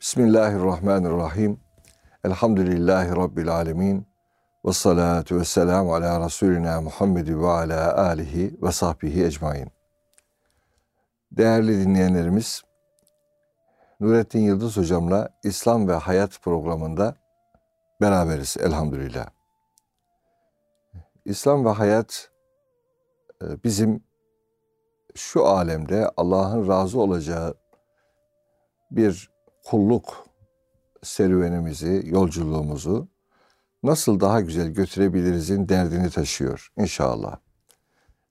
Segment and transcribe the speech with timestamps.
[0.00, 1.60] Bismillahirrahmanirrahim.
[2.24, 4.06] Elhamdülillahi Rabbil alemin.
[4.64, 9.68] Ve salatu ve selamu ala Resulina Muhammed ve ala alihi ve sahbihi ecmain.
[11.32, 12.62] Değerli dinleyenlerimiz,
[14.00, 17.16] Nurettin Yıldız hocamla İslam ve Hayat programında
[18.00, 19.26] beraberiz elhamdülillah.
[21.24, 22.30] İslam ve hayat
[23.42, 24.04] e, bizim
[25.14, 27.54] şu alemde Allah'ın razı olacağı
[28.90, 29.29] bir
[29.64, 30.26] kulluk
[31.02, 33.08] serüvenimizi, yolculuğumuzu
[33.82, 37.36] nasıl daha güzel götürebilirizin derdini taşıyor inşallah.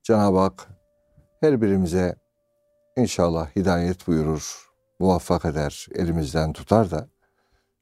[0.04, 0.68] Cenab-ı Hak
[1.42, 2.16] her birimize
[2.98, 7.10] inşallah hidayet buyurur, muvaffak eder, elimizden tutar da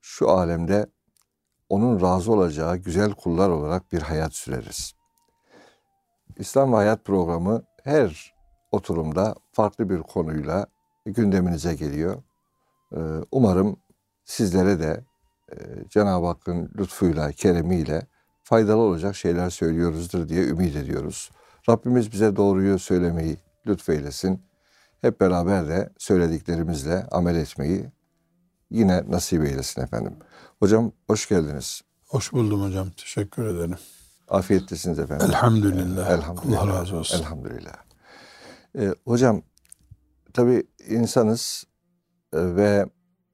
[0.01, 0.85] şu alemde
[1.69, 4.93] onun razı olacağı güzel kullar olarak bir hayat süreriz.
[6.37, 8.33] İslam Hayat programı her
[8.71, 10.65] oturumda farklı bir konuyla
[11.05, 12.23] gündeminize geliyor.
[12.95, 12.99] Ee,
[13.31, 13.77] umarım
[14.25, 15.05] sizlere de
[15.51, 15.55] e,
[15.89, 18.07] Cenab-ı Hakk'ın lütfuyla, keremiyle
[18.43, 21.31] faydalı olacak şeyler söylüyoruzdur diye ümit ediyoruz.
[21.69, 24.41] Rabbimiz bize doğruyu söylemeyi lütfeylesin.
[25.01, 27.85] Hep beraber de söylediklerimizle amel etmeyi
[28.71, 30.15] yine nasip eylesin efendim.
[30.59, 31.81] Hocam hoş geldiniz.
[32.07, 32.89] Hoş buldum hocam.
[32.89, 33.75] Teşekkür ederim.
[34.27, 35.27] Afiyetlisiniz efendim.
[35.29, 36.09] Elhamdülillah.
[36.09, 36.61] Elhamdülillah.
[36.61, 37.19] Allah razı olsun.
[37.19, 37.75] Elhamdülillah.
[38.77, 39.41] Ee, hocam
[40.33, 41.63] tabii insanız
[42.37, 42.85] ve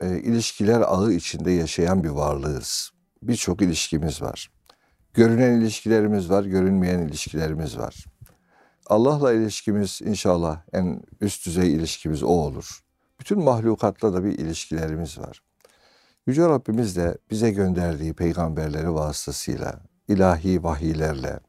[0.01, 2.91] e, ilişkiler ağı içinde yaşayan bir varlığız.
[3.23, 4.51] Birçok ilişkimiz var.
[5.13, 8.05] Görünen ilişkilerimiz var, görünmeyen ilişkilerimiz var.
[8.87, 12.83] Allah'la ilişkimiz inşallah en üst düzey ilişkimiz o olur.
[13.19, 15.43] Bütün mahlukatla da bir ilişkilerimiz var.
[16.27, 21.39] Yüce Rabbimiz de bize gönderdiği peygamberleri vasıtasıyla, ilahi vahiylerle,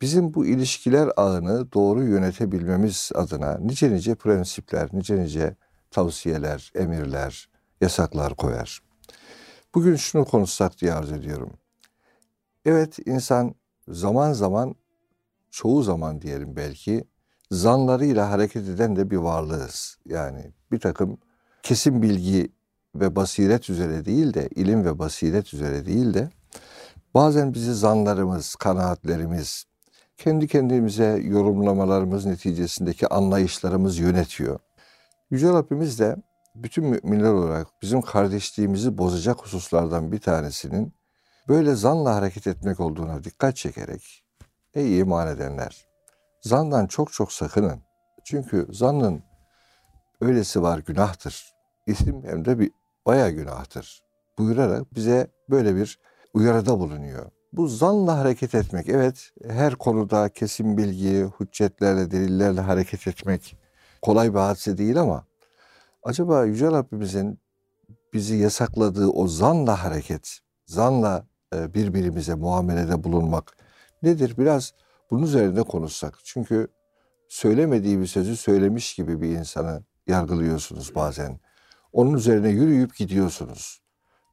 [0.00, 5.56] bizim bu ilişkiler ağını doğru yönetebilmemiz adına nice nice prensipler, nice nice
[5.94, 7.48] tavsiyeler, emirler,
[7.80, 8.82] yasaklar koyar.
[9.74, 11.52] Bugün şunu konuşsak diye arz ediyorum.
[12.64, 13.54] Evet insan
[13.88, 14.74] zaman zaman,
[15.50, 17.04] çoğu zaman diyelim belki,
[17.50, 19.98] zanlarıyla hareket eden de bir varlığız.
[20.06, 21.18] Yani bir takım
[21.62, 22.52] kesin bilgi
[22.94, 26.30] ve basiret üzere değil de, ilim ve basiret üzere değil de,
[27.14, 29.64] bazen bizi zanlarımız, kanaatlerimiz,
[30.16, 34.58] kendi kendimize yorumlamalarımız neticesindeki anlayışlarımız yönetiyor.
[35.34, 36.16] Yüce Rabbimiz de
[36.54, 40.94] bütün müminler olarak bizim kardeşliğimizi bozacak hususlardan bir tanesinin
[41.48, 44.24] böyle zanla hareket etmek olduğuna dikkat çekerek
[44.74, 45.86] ey iman edenler
[46.40, 47.82] zandan çok çok sakının.
[48.24, 49.22] Çünkü zannın
[50.20, 51.54] öylesi var günahtır.
[51.86, 52.70] İsim hem de bir
[53.06, 54.02] bayağı günahtır.
[54.38, 55.98] Buyurarak bize böyle bir
[56.34, 57.30] uyarıda bulunuyor.
[57.52, 63.63] Bu zanla hareket etmek, evet her konuda kesin bilgi, hüccetlerle, delillerle hareket etmek
[64.04, 65.24] kolay bir hadise değil ama
[66.02, 67.38] acaba Yüce Rabbimizin
[68.12, 73.56] bizi yasakladığı o zanla hareket, zanla e, birbirimize muamelede bulunmak
[74.02, 74.34] nedir?
[74.38, 74.72] Biraz
[75.10, 76.18] bunun üzerinde konuşsak.
[76.24, 76.68] Çünkü
[77.28, 81.40] söylemediği bir sözü söylemiş gibi bir insanı yargılıyorsunuz bazen.
[81.92, 83.82] Onun üzerine yürüyüp gidiyorsunuz.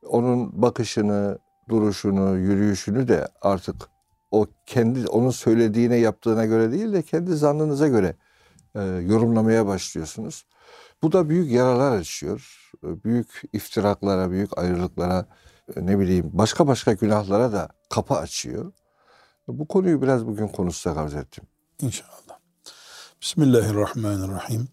[0.03, 1.40] Onun bakışını,
[1.70, 3.76] duruşunu, yürüyüşünü de artık
[4.32, 8.16] o kendi onun söylediğine yaptığına göre değil de kendi zannınıza göre
[8.76, 10.46] e, yorumlamaya başlıyorsunuz.
[11.02, 12.70] Bu da büyük yaralar açıyor.
[12.84, 15.26] E, büyük iftiraklara, büyük ayrılıklara,
[15.76, 18.72] e, ne bileyim başka başka günahlara da kapı açıyor.
[19.48, 21.44] Bu konuyu biraz bugün konuşsak arz ettim.
[21.82, 22.40] İnşallah.
[23.22, 24.68] Bismillahirrahmanirrahim.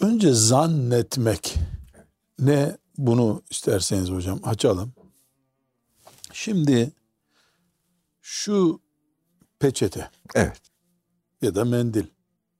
[0.00, 1.58] Önce zannetmek
[2.38, 4.92] ne bunu isterseniz hocam açalım.
[6.32, 6.92] Şimdi
[8.20, 8.80] şu
[9.58, 10.10] peçete.
[10.34, 10.60] Evet.
[11.42, 12.06] Ya da mendil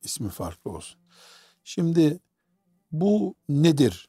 [0.02, 1.00] ismi farklı olsun.
[1.64, 2.20] Şimdi
[2.92, 4.08] bu nedir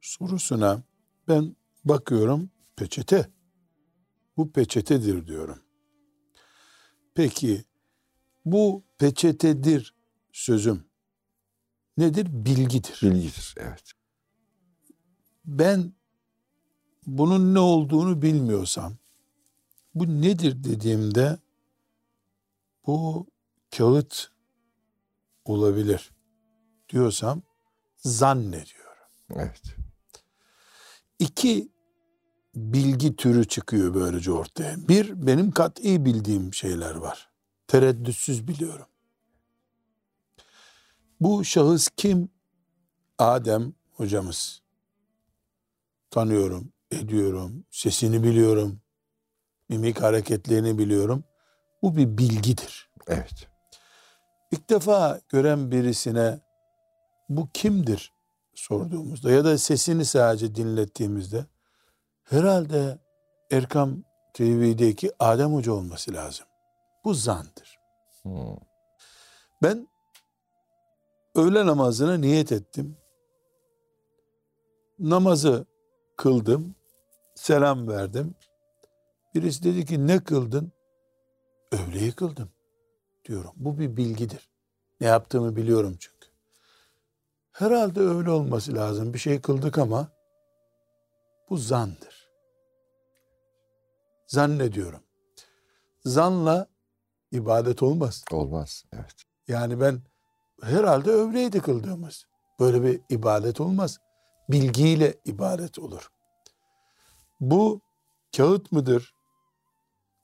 [0.00, 0.82] sorusuna
[1.28, 3.30] ben bakıyorum peçete.
[4.36, 5.62] Bu peçetedir diyorum.
[7.14, 7.64] Peki
[8.44, 9.94] bu peçetedir
[10.32, 10.84] sözüm
[11.96, 12.26] nedir?
[12.30, 12.98] Bilgidir.
[13.02, 13.92] Bilgidir, evet.
[15.44, 15.92] Ben
[17.06, 18.96] bunun ne olduğunu bilmiyorsam
[19.94, 21.38] bu nedir dediğimde
[22.86, 23.26] bu
[23.76, 24.31] kağıt
[25.44, 26.12] olabilir
[26.88, 27.42] diyorsam
[27.96, 28.92] zannediyorum.
[29.34, 29.62] Evet.
[31.18, 31.72] İki
[32.54, 34.88] bilgi türü çıkıyor böylece ortaya.
[34.88, 37.30] Bir, benim kat'i bildiğim şeyler var.
[37.66, 38.86] Tereddütsüz biliyorum.
[41.20, 42.28] Bu şahıs kim?
[43.18, 44.62] Adem hocamız.
[46.10, 48.80] Tanıyorum, ediyorum, sesini biliyorum,
[49.68, 51.24] mimik hareketlerini biliyorum.
[51.82, 52.90] Bu bir bilgidir.
[53.06, 53.51] Evet.
[54.52, 56.40] İlk defa gören birisine
[57.28, 58.12] bu kimdir
[58.54, 61.46] sorduğumuzda ya da sesini sadece dinlettiğimizde
[62.24, 62.98] herhalde
[63.50, 64.02] Erkam
[64.34, 66.46] TV'deki Adem Hoca olması lazım.
[67.04, 67.78] Bu zandır.
[68.22, 68.56] Hmm.
[69.62, 69.88] Ben
[71.34, 72.96] öğle namazına niyet ettim.
[74.98, 75.66] Namazı
[76.16, 76.74] kıldım.
[77.34, 78.34] Selam verdim.
[79.34, 80.72] Birisi dedi ki ne kıldın?
[81.72, 82.50] Öğleyi kıldım
[83.24, 83.52] diyorum.
[83.56, 84.50] Bu bir bilgidir.
[85.00, 86.28] Ne yaptığımı biliyorum çünkü.
[87.52, 89.14] Herhalde öyle olması lazım.
[89.14, 90.08] Bir şey kıldık ama
[91.50, 92.30] bu zandır.
[94.26, 95.02] Zannediyorum.
[96.04, 96.66] Zanla
[97.32, 98.24] ibadet olmaz.
[98.30, 98.84] Olmaz.
[98.92, 99.14] Evet.
[99.48, 100.00] Yani ben
[100.62, 102.26] herhalde öğleydi kıldığımız.
[102.60, 103.98] Böyle bir ibadet olmaz.
[104.48, 106.10] Bilgiyle ibadet olur.
[107.40, 107.80] Bu
[108.36, 109.14] kağıt mıdır?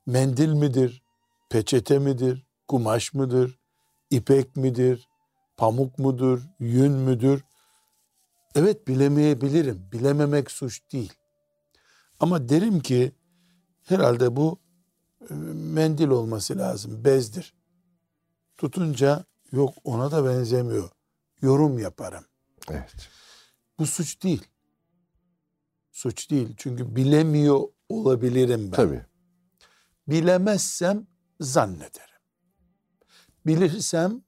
[0.06, 1.02] Mendil midir?
[1.50, 2.47] Peçete midir?
[2.69, 3.59] Kumaş mıdır?
[4.11, 5.09] İpek midir?
[5.56, 6.43] Pamuk mudur?
[6.61, 7.44] Yün müdür?
[8.55, 9.88] Evet bilemeyebilirim.
[9.93, 11.12] Bilememek suç değil.
[12.20, 13.12] Ama derim ki
[13.85, 14.59] herhalde bu
[15.31, 17.05] e, mendil olması lazım.
[17.05, 17.55] Bezdir.
[18.56, 20.91] Tutunca yok ona da benzemiyor.
[21.43, 22.25] Yorum yaparım.
[22.70, 23.09] Evet.
[23.79, 24.47] Bu suç değil.
[25.93, 26.55] Suç değil.
[26.56, 28.76] Çünkü bilemiyor olabilirim ben.
[28.76, 29.06] Tabii.
[30.09, 31.06] Bilemezsem
[31.41, 32.07] zannederim.
[33.48, 34.22] Bilirsem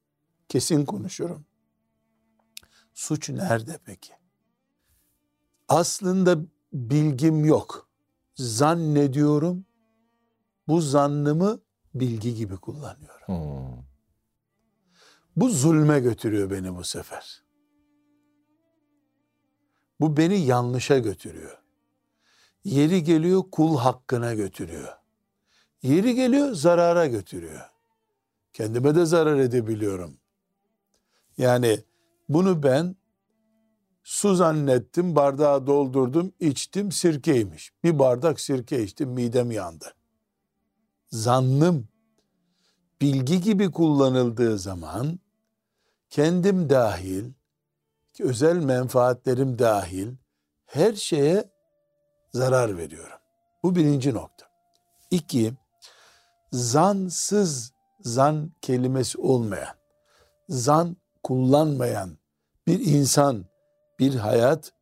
[0.48, 1.44] kesin konuşurum.
[2.94, 4.12] Suç nerede peki?
[5.68, 6.38] Aslında
[6.72, 7.88] bilgim yok.
[8.34, 9.64] Zannediyorum.
[10.68, 11.60] Bu zannımı
[11.94, 13.26] bilgi gibi kullanıyorum.
[13.26, 13.84] Hmm.
[15.36, 17.42] Bu zulme götürüyor beni bu sefer.
[20.00, 21.62] Bu beni yanlışa götürüyor.
[22.64, 24.96] Yeri geliyor kul hakkına götürüyor.
[25.82, 27.70] Yeri geliyor zarara götürüyor.
[28.52, 30.16] Kendime de zarar edebiliyorum.
[31.38, 31.84] Yani
[32.28, 32.96] bunu ben
[34.04, 37.72] su zannettim, bardağı doldurdum, içtim, sirkeymiş.
[37.84, 39.94] Bir bardak sirke içtim, midem yandı.
[41.10, 41.88] Zannım
[43.00, 45.20] bilgi gibi kullanıldığı zaman
[46.10, 47.32] kendim dahil,
[48.20, 50.08] özel menfaatlerim dahil
[50.66, 51.50] her şeye
[52.32, 53.18] zarar veriyorum.
[53.62, 54.46] Bu birinci nokta.
[55.10, 55.52] İki,
[56.52, 57.69] zansız
[58.02, 59.76] zan kelimesi olmayan,
[60.48, 62.18] zan kullanmayan
[62.66, 63.44] bir insan,
[63.98, 64.72] bir hayat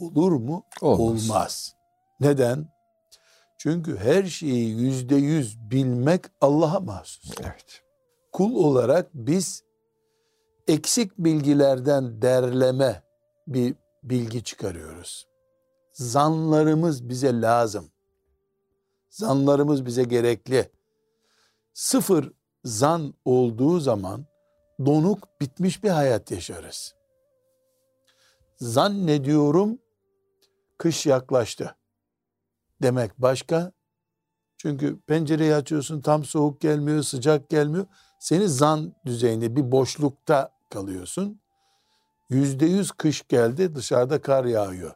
[0.00, 0.64] olur mu?
[0.80, 1.30] Olmaz.
[1.30, 1.74] Olmaz.
[2.20, 2.74] Neden?
[3.58, 7.30] Çünkü her şeyi yüzde yüz bilmek Allah'a mahsus.
[7.40, 7.82] Evet.
[8.32, 9.64] Kul olarak biz
[10.68, 13.02] eksik bilgilerden derleme
[13.46, 15.28] bir bilgi çıkarıyoruz.
[15.92, 17.90] Zanlarımız bize lazım.
[19.10, 20.70] Zanlarımız bize gerekli.
[21.74, 22.32] Sıfır
[22.64, 24.26] zan olduğu zaman
[24.86, 26.94] donuk bitmiş bir hayat yaşarız.
[28.56, 29.78] Zannediyorum
[30.78, 31.76] kış yaklaştı
[32.82, 33.72] demek başka.
[34.56, 37.86] Çünkü pencereyi açıyorsun tam soğuk gelmiyor, sıcak gelmiyor.
[38.20, 41.40] Seni zan düzeyinde bir boşlukta kalıyorsun.
[42.30, 44.94] Yüzde yüz kış geldi dışarıda kar yağıyor.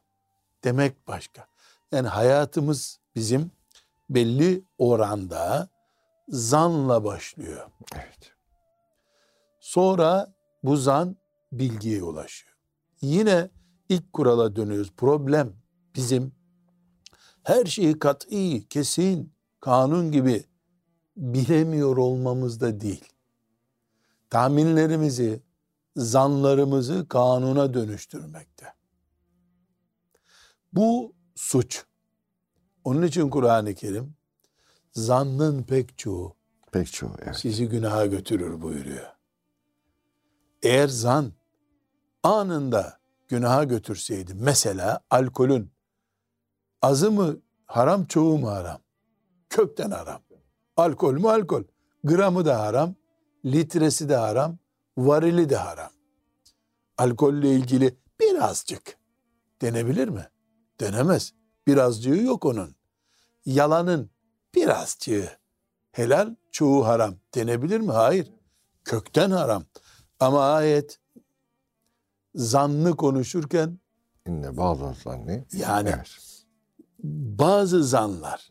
[0.65, 1.47] Demek başka.
[1.93, 3.51] Yani hayatımız bizim
[4.11, 5.69] belli oranda
[6.29, 7.71] zanla başlıyor.
[7.95, 8.33] Evet.
[9.61, 11.17] Sonra bu zan
[11.53, 12.57] bilgiye ulaşıyor.
[13.01, 13.51] Yine
[13.89, 14.93] ilk kurala dönüyoruz.
[14.97, 15.53] Problem
[15.97, 16.33] bizim
[17.43, 20.45] her şeyi kat'i, kesin, kanun gibi
[21.17, 23.05] bilemiyor olmamızda değil.
[24.31, 25.43] Tahminlerimizi,
[25.97, 28.67] zanlarımızı kanuna dönüştürmekte.
[30.73, 31.85] Bu suç.
[32.85, 34.18] Onun için Kur'an-ı Kerim
[35.07, 36.37] zannın pek çoğu
[36.73, 37.11] Pek çoğu.
[37.23, 37.37] Evet.
[37.37, 39.07] sizi günaha götürür buyuruyor.
[40.63, 41.33] Eğer zan
[42.23, 45.71] anında günaha götürseydi mesela alkolün
[46.83, 47.37] azı mı
[47.67, 48.81] haram çoğu mu haram?
[49.49, 50.21] Kökten haram.
[50.77, 51.63] Alkol mü alkol?
[52.05, 52.95] Gramı da haram,
[53.45, 54.59] litresi de haram,
[54.99, 55.91] varili de haram.
[56.99, 58.99] Alkolle ilgili birazcık
[59.63, 60.29] denebilir mi?
[60.81, 61.33] Denemez.
[61.67, 62.75] Birazcığı yok onun.
[63.47, 64.11] Yalanın
[64.55, 65.29] birazcığı
[65.93, 67.93] helal, çoğu haram denebilir mi?
[67.93, 68.31] Hayır.
[68.85, 69.65] Kökten haram.
[70.21, 70.99] Ama ayet
[72.35, 73.79] zannı konuşurken
[74.27, 75.45] İnne bağlı zanni.
[75.53, 76.19] yani Evet.
[77.39, 78.49] bazı zanlar,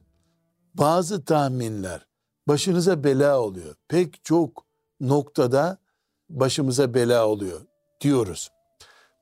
[0.74, 2.08] bazı tahminler
[2.48, 3.75] başınıza bela oluyor.
[3.88, 4.66] Pek çok
[5.00, 5.77] noktada
[6.30, 7.62] başımıza bela oluyor
[8.01, 8.50] diyoruz.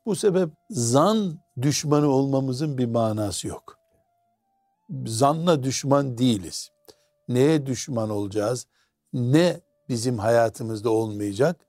[0.06, 3.75] Bu sebep zan düşmanı olmamızın bir manası yok.
[5.06, 6.70] Zanla düşman değiliz.
[7.28, 8.68] Neye düşman olacağız?
[9.14, 11.66] Ne bizim hayatımızda olmayacak?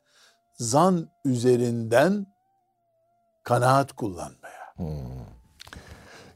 [0.54, 2.26] Zan üzerinden
[3.44, 4.74] kanaat kullanmaya.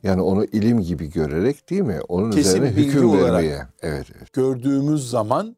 [0.03, 2.01] Yani onu ilim gibi görerek değil mi?
[2.09, 3.67] Onun Kesin üzerine hüküm vermeye.
[3.81, 5.57] Evet, evet, Gördüğümüz zaman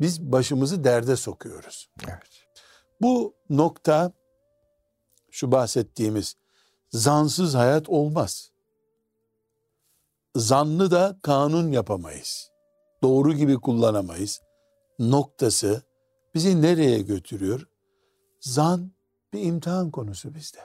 [0.00, 1.90] biz başımızı derde sokuyoruz.
[2.08, 2.46] evet.
[3.00, 4.12] Bu nokta
[5.30, 6.36] şu bahsettiğimiz
[6.90, 8.50] zansız hayat olmaz.
[10.38, 12.50] Zannı da kanun yapamayız.
[13.02, 14.40] Doğru gibi kullanamayız.
[14.98, 15.82] Noktası
[16.34, 17.68] bizi nereye götürüyor?
[18.40, 18.92] Zan
[19.32, 20.58] bir imtihan konusu bizde.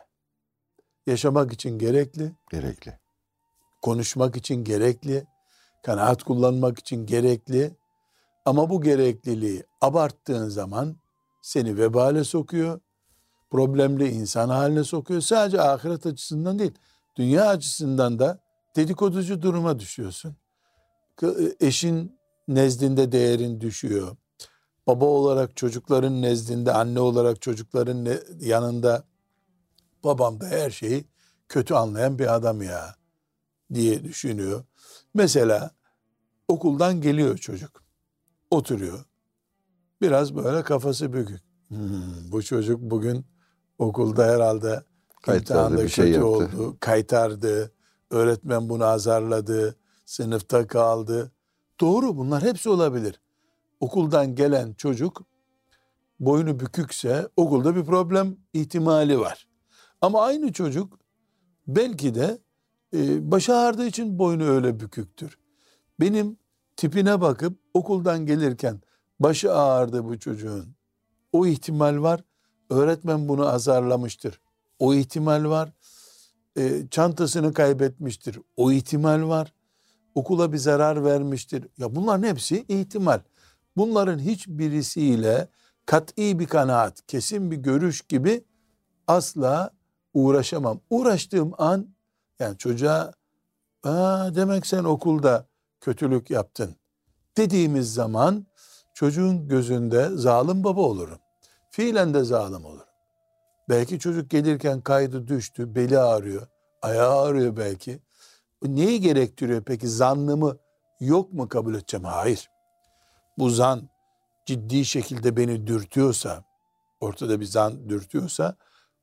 [1.08, 3.00] Yaşamak için gerekli, Gerekli.
[3.82, 5.28] konuşmak için gerekli,
[5.84, 7.78] kanaat kullanmak için gerekli.
[8.46, 10.96] Ama bu gerekliliği abarttığın zaman
[11.42, 12.80] seni vebale sokuyor,
[13.52, 15.22] problemli insan haline sokuyor.
[15.22, 16.74] Sadece ahiret açısından değil,
[17.16, 18.43] dünya açısından da
[18.76, 20.36] dedikoducu duruma düşüyorsun.
[21.18, 24.16] Kı- Eşin nezdinde değerin düşüyor.
[24.88, 29.04] Baba olarak çocukların nezdinde, anne olarak çocukların ne- yanında
[30.04, 31.06] babam da her şeyi
[31.50, 32.96] kötü anlayan bir adam ya
[33.74, 34.64] diye düşünüyor.
[35.14, 35.72] Mesela
[36.48, 37.84] okuldan geliyor çocuk.
[38.52, 39.06] Oturuyor.
[40.02, 41.42] Biraz böyle kafası bükük.
[41.68, 43.26] Hmm, bu çocuk bugün
[43.80, 44.84] okulda herhalde
[45.28, 46.28] imtihanda bir şey kötü yaptı.
[46.58, 46.78] oldu.
[46.80, 47.73] Kaytardı.
[48.14, 49.76] Öğretmen bunu azarladı.
[50.06, 51.32] Sınıfta kaldı.
[51.80, 53.22] Doğru bunlar hepsi olabilir.
[53.80, 55.22] Okuldan gelen çocuk
[56.20, 59.48] boynu bükükse okulda bir problem ihtimali var.
[60.02, 61.00] Ama aynı çocuk
[61.68, 62.38] belki de
[62.94, 65.38] e, başı ağrıdığı için boynu öyle büküktür.
[66.00, 66.38] Benim
[66.76, 68.82] tipine bakıp okuldan gelirken
[69.20, 70.76] başı ağrıdı bu çocuğun.
[71.32, 72.24] O ihtimal var.
[72.70, 74.42] Öğretmen bunu azarlamıştır.
[74.80, 75.74] O ihtimal var.
[76.58, 78.40] E, çantasını kaybetmiştir.
[78.58, 79.54] O ihtimal var.
[80.16, 81.68] Okula bir zarar vermiştir.
[81.78, 83.20] Ya bunların hepsi ihtimal.
[83.78, 85.48] Bunların hiçbirisiyle
[85.86, 88.44] kat'i bir kanaat, kesin bir görüş gibi
[89.08, 89.72] asla
[90.14, 90.80] uğraşamam.
[90.90, 91.88] Uğraştığım an
[92.40, 93.14] yani çocuğa
[93.84, 95.48] Aa, demek sen okulda
[95.82, 96.76] kötülük yaptın
[97.38, 98.46] dediğimiz zaman
[98.94, 101.20] çocuğun gözünde zalim baba olurum.
[101.72, 102.93] Fiilen de zalim olurum.
[103.74, 106.48] Belki çocuk gelirken kaydı düştü, beli ağrıyor,
[106.82, 108.00] ayağı ağrıyor belki.
[108.64, 109.88] Neyi gerektiriyor peki?
[109.88, 110.58] Zannımı
[111.00, 112.04] yok mu kabul edeceğim?
[112.04, 112.50] Hayır.
[113.38, 113.90] Bu zan
[114.46, 116.44] ciddi şekilde beni dürtüyorsa,
[117.00, 118.56] ortada bir zan dürtüyorsa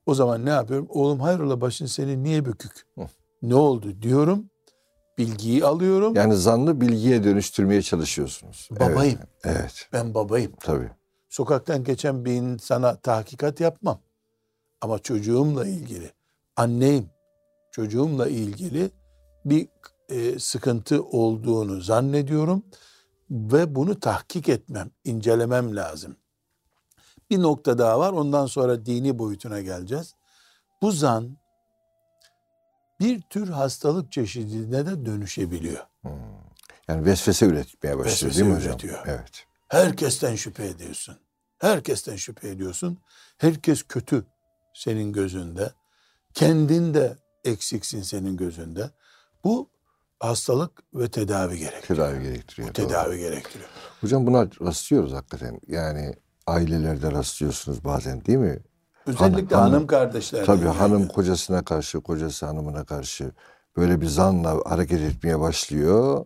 [0.05, 0.87] o zaman ne yapıyorum?
[0.89, 2.87] Oğlum hayrola başın senin niye bükük?
[2.97, 3.07] Hı.
[3.41, 4.49] Ne oldu diyorum.
[5.17, 6.15] Bilgiyi alıyorum.
[6.15, 8.69] Yani zannı bilgiye dönüştürmeye çalışıyorsunuz.
[8.71, 9.19] Babayım.
[9.43, 10.51] Evet, evet Ben babayım.
[10.59, 10.91] tabii.
[11.29, 14.01] Sokaktan geçen bir insana tahkikat yapmam.
[14.81, 16.11] Ama çocuğumla ilgili,
[16.55, 17.09] anneyim,
[17.71, 18.91] çocuğumla ilgili
[19.45, 19.67] bir
[20.09, 22.63] e, sıkıntı olduğunu zannediyorum
[23.29, 26.15] ve bunu tahkik etmem, incelemem lazım.
[27.29, 30.15] Bir nokta daha var, ondan sonra dini boyutuna geleceğiz.
[30.81, 31.37] Bu zan
[32.99, 35.85] bir tür hastalık çeşidine de dönüşebiliyor.
[36.87, 38.71] Yani vesvese üretmeye başlıyor Vesvese değil mi hocam?
[38.71, 38.99] üretiyor.
[39.05, 39.45] Evet.
[39.67, 41.17] Herkesten şüphe ediyorsun.
[41.59, 42.99] Herkesten şüphe ediyorsun.
[43.37, 44.25] Herkes kötü
[44.73, 45.71] senin gözünde.
[46.33, 48.89] Kendin de eksiksin senin gözünde.
[49.43, 49.69] Bu
[50.19, 52.07] hastalık ve tedavi gerektiriyor.
[52.07, 52.67] Tedavi gerektiriyor.
[52.67, 52.87] doğru.
[52.87, 53.69] Tedavi gerektiriyor.
[54.01, 55.59] Hocam buna rastlıyoruz hakikaten.
[55.67, 56.13] Yani
[56.47, 58.59] ailelerde rastlıyorsunuz bazen değil mi?
[59.05, 60.45] Özellikle hanım- hanım, kardeşler.
[60.45, 63.31] Tabii hanım kocasına karşı, kocası hanımına karşı
[63.77, 66.25] böyle bir zanla hareket etmeye başlıyor.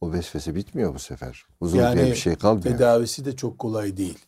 [0.00, 1.46] O vesvese bitmiyor bu sefer.
[1.60, 2.62] Uzun Yani bir şey kalmıyor.
[2.64, 4.18] Tedavisi de çok kolay değil.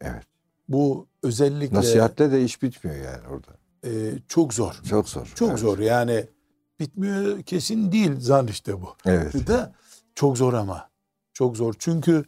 [0.00, 0.24] Evet.
[0.68, 3.56] Bu özellikle Nasihatle de iş bitmiyor yani orada.
[3.84, 4.80] e, çok zor.
[4.88, 5.32] Çok zor.
[5.34, 5.58] Çok Evet.
[5.58, 6.26] zor yani
[6.80, 8.88] bitmiyor kesin değil zan işte bu.
[9.04, 9.46] Evet.
[9.48, 9.74] Da
[10.14, 10.90] çok zor ama.
[11.32, 11.74] Çok zor.
[11.78, 12.24] Çünkü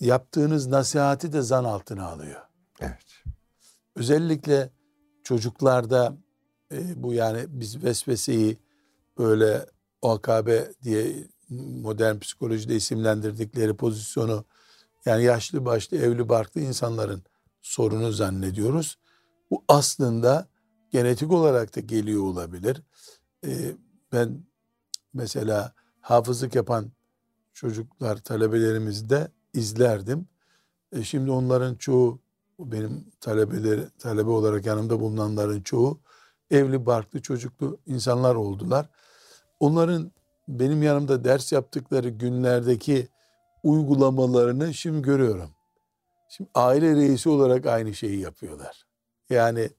[0.00, 2.40] yaptığınız nasihati de zan altına alıyor.
[2.80, 3.22] Evet.
[3.96, 4.70] Özellikle
[5.24, 6.16] çocuklarda
[6.72, 8.58] e, bu yani biz vesveseyi
[9.18, 9.66] böyle
[10.02, 10.48] OKB
[10.82, 11.14] diye
[11.82, 14.44] modern psikolojide isimlendirdikleri pozisyonu
[15.06, 17.22] yani yaşlı başlı evli barklı insanların
[17.66, 18.98] sorunu zannediyoruz.
[19.50, 20.48] Bu aslında
[20.90, 22.82] genetik olarak da geliyor olabilir.
[23.46, 23.76] E,
[24.12, 24.44] ben
[25.14, 26.92] mesela hafızlık yapan
[27.52, 30.28] çocuklar talebelerimizde izlerdim.
[30.92, 32.20] E, şimdi onların çoğu
[32.58, 36.00] benim talebeleri talebe olarak yanımda bulunanların çoğu
[36.50, 38.88] evli barklı çocuklu insanlar oldular.
[39.60, 40.12] Onların
[40.48, 43.08] benim yanımda ders yaptıkları günlerdeki
[43.62, 45.55] uygulamalarını şimdi görüyorum.
[46.28, 48.86] Şimdi aile reisi olarak aynı şeyi yapıyorlar.
[49.30, 49.70] Yani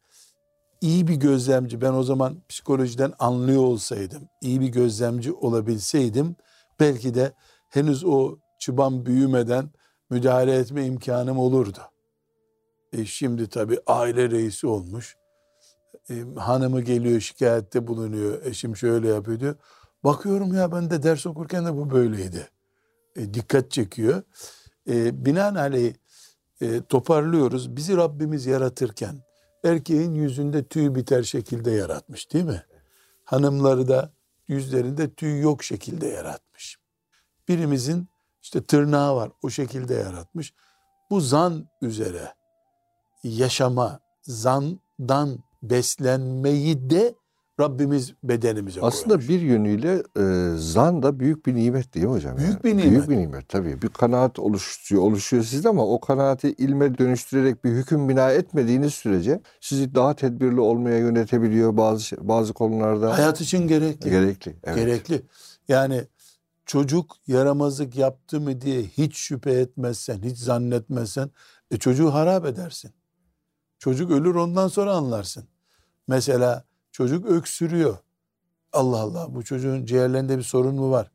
[0.82, 6.36] iyi bir gözlemci ben o zaman psikolojiden anlıyor olsaydım, iyi bir gözlemci olabilseydim
[6.80, 7.34] belki de
[7.70, 9.70] henüz o çıban büyümeden
[10.10, 11.80] müdahale etme imkanım olurdu.
[12.94, 15.18] E şimdi tabii aile reisi olmuş.
[16.10, 18.46] e, hanımı geliyor şikayette bulunuyor.
[18.46, 19.56] Eşim şöyle yapıyor diyor.
[20.04, 22.50] Bakıyorum ya ben de ders okurken de bu böyleydi.
[23.16, 24.24] E, dikkat çekiyor.
[24.90, 25.94] E, binaenaleyh
[26.62, 27.76] e, toparlıyoruz.
[27.76, 29.24] Bizi Rabbimiz yaratırken
[29.64, 32.64] erkeğin yüzünde tüy biter şekilde yaratmış değil mi?
[33.24, 34.12] Hanımları da
[34.48, 36.78] yüzlerinde tüy yok şekilde yaratmış.
[37.48, 38.08] Birimizin
[38.42, 40.54] işte tırnağı var o şekilde yaratmış.
[41.10, 42.34] Bu zan üzere
[43.24, 47.16] yaşama, zandan beslenmeyi de
[47.60, 49.30] Rabbimiz bedenimize Aslında koymuş.
[49.30, 52.38] bir yönüyle e, zan da büyük bir nimet değil mi hocam?
[52.38, 52.64] Büyük yani?
[52.64, 52.92] bir nimet.
[52.92, 53.82] Büyük bir nimet tabii.
[53.82, 59.42] Bir kanaat oluşuyor, oluşuyor sizde ama o kanaati ilme dönüştürerek bir hüküm bina etmediğiniz sürece
[59.62, 63.18] sizi daha tedbirli olmaya yönetebiliyor bazı şey- bazı konularda.
[63.18, 64.10] Hayat için gerekli.
[64.10, 64.56] Gerekli.
[64.64, 64.76] Evet.
[64.78, 65.22] Gerekli.
[65.68, 66.02] Yani
[66.66, 71.30] çocuk yaramazlık yaptı mı diye hiç şüphe etmezsen, hiç zannetmezsen
[71.72, 72.92] e, çocuğu harap edersin.
[73.80, 75.44] Çocuk ölür ondan sonra anlarsın.
[76.08, 76.64] Mesela
[76.98, 77.98] çocuk öksürüyor.
[78.74, 81.12] Allah Allah bu çocuğun ciğerlerinde bir sorun mu var?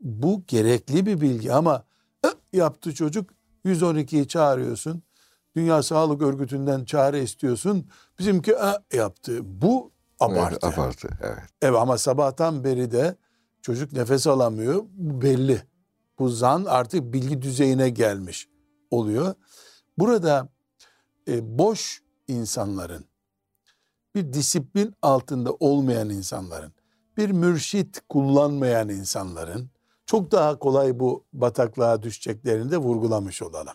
[0.00, 1.84] Bu gerekli bir bilgi ama
[2.52, 3.30] yaptı çocuk
[3.64, 5.02] 112'yi çağırıyorsun.
[5.56, 7.90] Dünya Sağlık Örgütü'nden çare istiyorsun.
[8.18, 8.54] Bizimki
[8.92, 9.40] yaptı.
[9.42, 10.58] Bu abartı.
[10.62, 11.08] Evet, abartı.
[11.22, 11.48] Evet.
[11.62, 13.16] Evet ama sabahtan beri de
[13.62, 14.82] çocuk nefes alamıyor.
[14.92, 15.62] Bu belli.
[16.18, 18.48] Bu zan artık bilgi düzeyine gelmiş
[18.90, 19.34] oluyor.
[19.98, 20.48] Burada
[21.28, 23.04] e, boş insanların,
[24.14, 26.72] bir disiplin altında olmayan insanların,
[27.16, 29.70] bir mürşit kullanmayan insanların
[30.06, 33.74] çok daha kolay bu bataklığa düşeceklerini de vurgulamış olalım.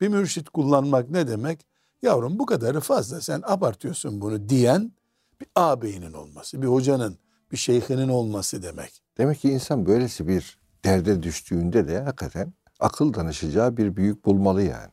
[0.00, 1.66] Bir mürşit kullanmak ne demek?
[2.02, 4.92] Yavrum bu kadarı fazla sen abartıyorsun bunu diyen
[5.40, 7.18] bir ağabeyinin olması, bir hocanın,
[7.52, 9.02] bir şeyhinin olması demek.
[9.18, 14.92] Demek ki insan böylesi bir derde düştüğünde de hakikaten akıl danışacağı bir büyük bulmalı yani.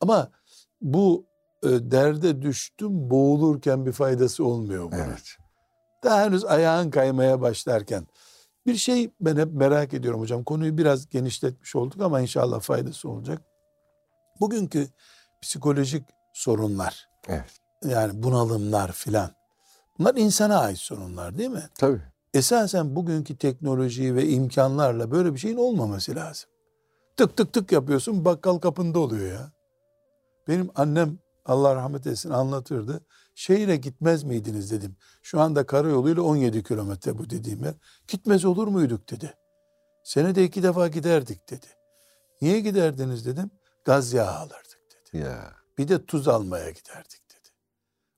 [0.00, 0.30] Ama
[0.80, 1.27] bu
[1.62, 5.00] derde düştüm boğulurken bir faydası olmuyor bunun.
[5.00, 5.36] Evet.
[6.04, 8.06] Daha henüz ayağın kaymaya başlarken.
[8.66, 10.44] Bir şey ben hep merak ediyorum hocam.
[10.44, 13.42] Konuyu biraz genişletmiş olduk ama inşallah faydası olacak.
[14.40, 14.88] Bugünkü
[15.42, 16.02] psikolojik
[16.34, 17.60] sorunlar, Evet.
[17.84, 19.30] yani bunalımlar filan.
[19.98, 21.68] Bunlar insana ait sorunlar değil mi?
[21.78, 22.00] Tabii.
[22.34, 26.50] Esasen bugünkü teknoloji ve imkanlarla böyle bir şeyin olmaması lazım.
[27.16, 29.52] Tık tık tık yapıyorsun bakkal kapında oluyor ya.
[30.48, 31.18] Benim annem
[31.48, 33.00] Allah rahmet etsin anlatırdı.
[33.34, 34.96] Şehire gitmez miydiniz dedim.
[35.22, 37.74] Şu anda karayoluyla 17 kilometre bu dediğim yer.
[38.08, 39.34] Gitmez olur muyduk dedi.
[40.04, 41.66] Senede iki defa giderdik dedi.
[42.42, 43.50] Niye giderdiniz dedim.
[43.84, 45.22] Gaz yağı alırdık dedi.
[45.24, 45.52] Ya.
[45.78, 47.48] Bir de tuz almaya giderdik dedi.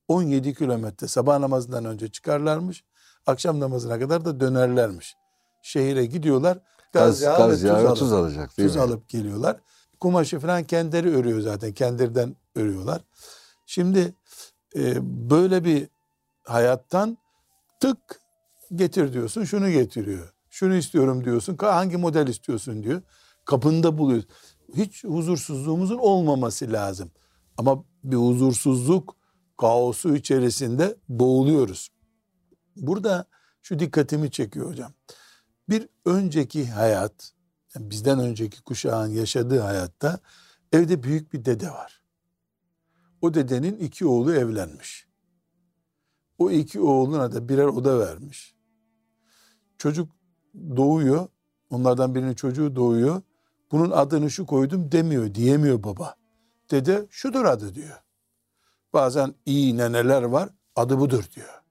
[0.08, 2.84] 17 kilometre sabah namazından önce çıkarlarmış.
[3.26, 5.14] Akşam namazına kadar da dönerlermiş.
[5.62, 6.58] Şehire gidiyorlar.
[6.92, 8.82] Gaz, Gaz, yağı gaz ve yağı tuz, ve tuz alacak tuz mi?
[8.82, 9.60] alıp geliyorlar.
[10.00, 11.72] Kumaşı falan kendileri örüyor zaten.
[11.72, 13.04] Kendilerden örüyorlar.
[13.66, 14.14] Şimdi
[14.76, 14.96] e,
[15.30, 15.88] böyle bir
[16.44, 17.18] hayattan
[17.80, 18.20] tık
[18.74, 20.32] getir diyorsun şunu getiriyor.
[20.50, 21.56] Şunu istiyorum diyorsun.
[21.60, 23.02] Hangi model istiyorsun diyor.
[23.44, 24.22] Kapında buluyor.
[24.76, 27.10] Hiç huzursuzluğumuzun olmaması lazım.
[27.56, 29.16] Ama bir huzursuzluk
[29.58, 31.88] kaosu içerisinde boğuluyoruz.
[32.76, 33.24] Burada
[33.62, 34.92] şu dikkatimi çekiyor hocam.
[35.68, 37.32] Bir önceki hayat,
[37.74, 40.18] yani bizden önceki kuşağın yaşadığı hayatta
[40.72, 41.99] evde büyük bir dede var.
[43.20, 45.08] O dedenin iki oğlu evlenmiş.
[46.38, 48.56] O iki oğluna da birer oda vermiş.
[49.78, 50.10] Çocuk
[50.76, 51.26] doğuyor.
[51.70, 53.22] Onlardan birinin çocuğu doğuyor.
[53.72, 56.14] Bunun adını şu koydum demiyor, diyemiyor baba.
[56.70, 58.02] Dede şudur adı diyor.
[58.92, 61.62] Bazen iyi neneler var, adı budur diyor.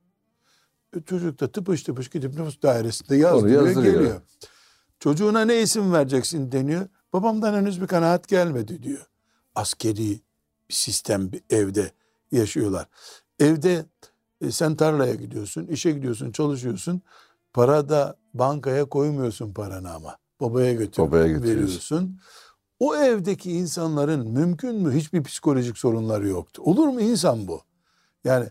[0.95, 3.93] E, çocuk da tıpış tıpış gidip nüfus dairesinde yazdırıyor, yazdırıyor.
[3.93, 4.21] geliyor.
[4.99, 6.87] Çocuğuna ne isim vereceksin deniyor.
[7.13, 9.09] Babamdan henüz bir kanaat gelmedi diyor.
[9.55, 10.21] Askeri
[10.69, 11.91] bir sistem bir evde
[12.31, 12.87] yaşıyorlar.
[13.39, 13.85] Evde
[14.41, 17.01] e, sen tarlaya gidiyorsun, işe gidiyorsun, çalışıyorsun.
[17.53, 20.17] Para da bankaya koymuyorsun paranı ama.
[20.41, 20.73] Babaya
[21.27, 21.57] götürüyorsun.
[21.57, 22.19] veriyorsun.
[22.79, 26.61] O evdeki insanların mümkün mü hiçbir psikolojik sorunları yoktu.
[26.65, 27.61] Olur mu insan bu?
[28.23, 28.49] Yani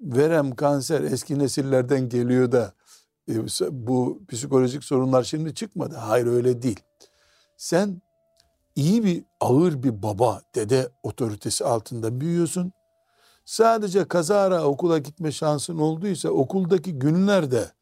[0.00, 2.74] verem, kanser eski nesillerden geliyor da
[3.28, 3.34] e,
[3.70, 5.94] bu psikolojik sorunlar şimdi çıkmadı.
[5.94, 6.80] Hayır öyle değil.
[7.56, 8.02] Sen
[8.80, 12.72] iyi bir ağır bir baba, dede otoritesi altında büyüyorsun.
[13.44, 17.72] Sadece kazara okula gitme şansın olduysa okuldaki günlerde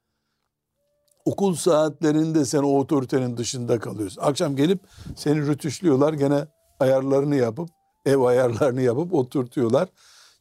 [1.24, 4.22] okul saatlerinde sen o otoritenin dışında kalıyorsun.
[4.22, 4.80] Akşam gelip
[5.16, 6.46] seni rütüşlüyorlar gene
[6.80, 7.70] ayarlarını yapıp
[8.06, 9.88] ev ayarlarını yapıp oturtuyorlar.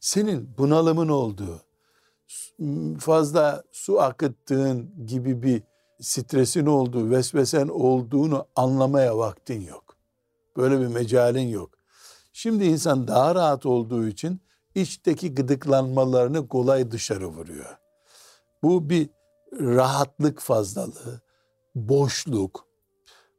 [0.00, 1.62] Senin bunalımın olduğu,
[2.98, 5.62] fazla su akıttığın gibi bir
[6.00, 9.87] stresin olduğu, vesvesen olduğunu anlamaya vaktin yok.
[10.58, 11.70] Böyle bir mecalin yok.
[12.32, 14.40] Şimdi insan daha rahat olduğu için
[14.74, 17.76] içteki gıdıklanmalarını kolay dışarı vuruyor.
[18.62, 19.10] Bu bir
[19.52, 21.20] rahatlık fazlalığı,
[21.74, 22.66] boşluk,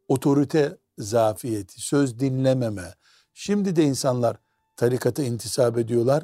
[0.08, 2.94] otorite zafiyeti, söz dinlememe.
[3.34, 4.38] Şimdi de insanlar
[4.78, 6.24] tarikata intisap ediyorlar.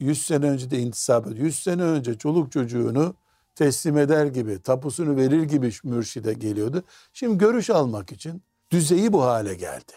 [0.00, 1.46] 100 sene önce de intisap ediyor.
[1.46, 3.14] 100 sene önce çoluk çocuğunu
[3.54, 6.84] teslim eder gibi, tapusunu verir gibi mürşide geliyordu.
[7.12, 9.92] Şimdi görüş almak için düzeyi bu hale geldi.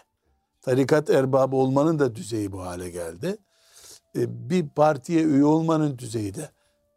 [0.64, 3.36] Tarikat erbabı olmanın da düzeyi bu hale geldi.
[4.16, 6.50] E, bir partiye üye olmanın düzeyi de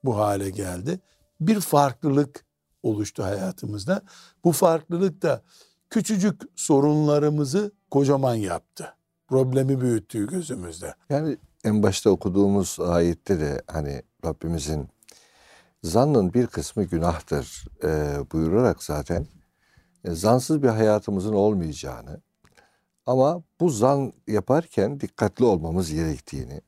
[0.04, 1.00] bu hale geldi.
[1.42, 2.46] Bir farklılık
[2.84, 4.02] oluştu hayatımızda.
[4.44, 5.42] Bu farklılık da
[5.90, 8.94] küçücük sorunlarımızı kocaman yaptı.
[9.28, 10.96] Problemi büyüttü gözümüzde.
[11.10, 14.88] Yani en başta okuduğumuz ayette de hani Rabbimizin
[15.84, 19.28] zannın bir kısmı günahtır e, buyurarak zaten
[20.04, 22.22] e, zansız bir hayatımızın olmayacağını
[23.08, 26.62] ama bu zan yaparken dikkatli olmamız gerektiğini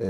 [0.00, 0.08] e,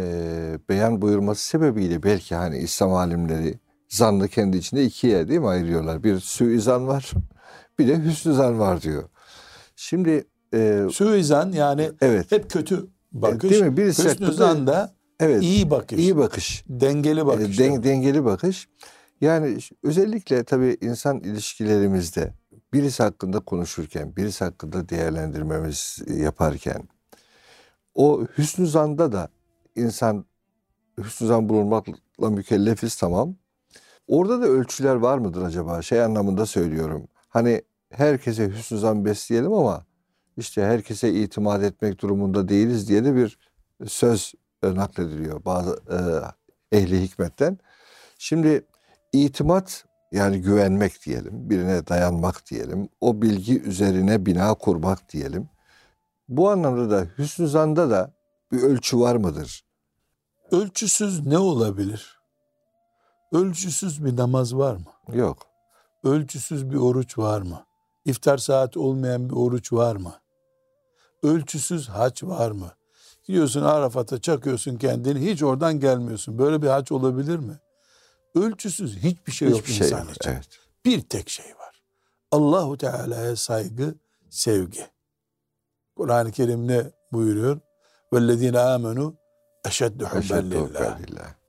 [0.69, 6.05] beyan buyurması sebebiyle belki hani İslam alimleri zannı kendi içinde ikiye değil mi ayırıyorlar?
[6.05, 7.11] Bir suizan var
[7.79, 9.09] bir de hüsnü zan var diyor.
[9.77, 12.33] Şimdi e, suizan yani evet.
[12.33, 13.51] hep kötü bakış.
[13.51, 13.77] Değil mi?
[13.77, 15.99] Birisi hüsnü zan da evet, iyi bakış.
[15.99, 16.65] İyi bakış.
[16.69, 17.59] Dengeli bakış.
[17.59, 18.69] Den, dengeli bakış.
[19.21, 22.40] Yani özellikle tabii insan ilişkilerimizde
[22.73, 26.89] birisi hakkında konuşurken, birisi hakkında değerlendirmemiz yaparken
[27.95, 29.29] o hüsnü zanda da
[29.77, 30.25] insan
[30.99, 33.35] hüsnü zan bulunmakla mükellefiz tamam.
[34.09, 35.83] Orada da ölçüler var mıdır acaba?
[35.83, 37.09] Şey anlamında söylüyorum.
[37.29, 39.87] Hani herkese hüsnü zan besleyelim ama
[40.37, 43.39] işte herkese itimat etmek durumunda değiliz diye de bir
[43.87, 45.81] söz e, naklediliyor bazı
[46.73, 47.59] e, ehli hikmetten.
[48.19, 48.65] Şimdi
[49.13, 55.49] itimat yani güvenmek diyelim, birine dayanmak diyelim, o bilgi üzerine bina kurmak diyelim.
[56.29, 58.13] Bu anlamda da hüsnü zanda da
[58.53, 59.65] bir ölçü var mıdır?
[60.51, 62.21] Ölçüsüz ne olabilir?
[63.33, 65.17] Ölçüsüz bir namaz var mı?
[65.17, 65.47] Yok.
[66.05, 67.65] Ölçüsüz bir oruç var mı?
[68.05, 70.15] İftar saati olmayan bir oruç var mı?
[71.23, 72.73] Ölçüsüz haç var mı?
[73.27, 76.39] Gidiyorsun Arafat'a çakıyorsun kendini hiç oradan gelmiyorsun.
[76.39, 77.59] Böyle bir haç olabilir mi?
[78.35, 80.31] Ölçüsüz hiçbir şey hiçbir yok şey insan yok, için.
[80.31, 80.49] Evet.
[80.85, 81.83] Bir tek şey var.
[82.31, 83.95] Allahu Teala'ya saygı,
[84.31, 84.87] sevgi.
[85.97, 87.61] Kur'an-ı Kerim ne buyuruyor?
[88.13, 89.17] Vellezine amenu
[89.67, 90.99] eşeddu hubben lillah.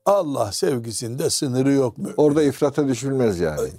[0.06, 2.10] Allah sevgisinde sınırı yok mu?
[2.18, 3.70] Orada ifrata düşülmez yani.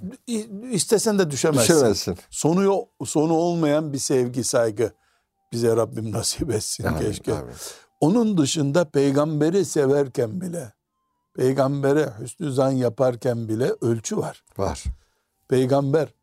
[0.71, 1.75] İstesen de düşemezsin.
[1.75, 2.17] Düşemezsin.
[2.29, 4.91] Sonu yok, sonu olmayan bir sevgi, saygı
[5.51, 7.33] bize Rabbim nasip etsin amin, keşke.
[7.33, 7.53] Amin.
[7.99, 10.73] Onun dışında peygamberi severken bile,
[11.33, 14.43] peygambere hüsnü zan yaparken bile ölçü var.
[14.57, 14.83] Var.
[15.47, 16.13] Peygamber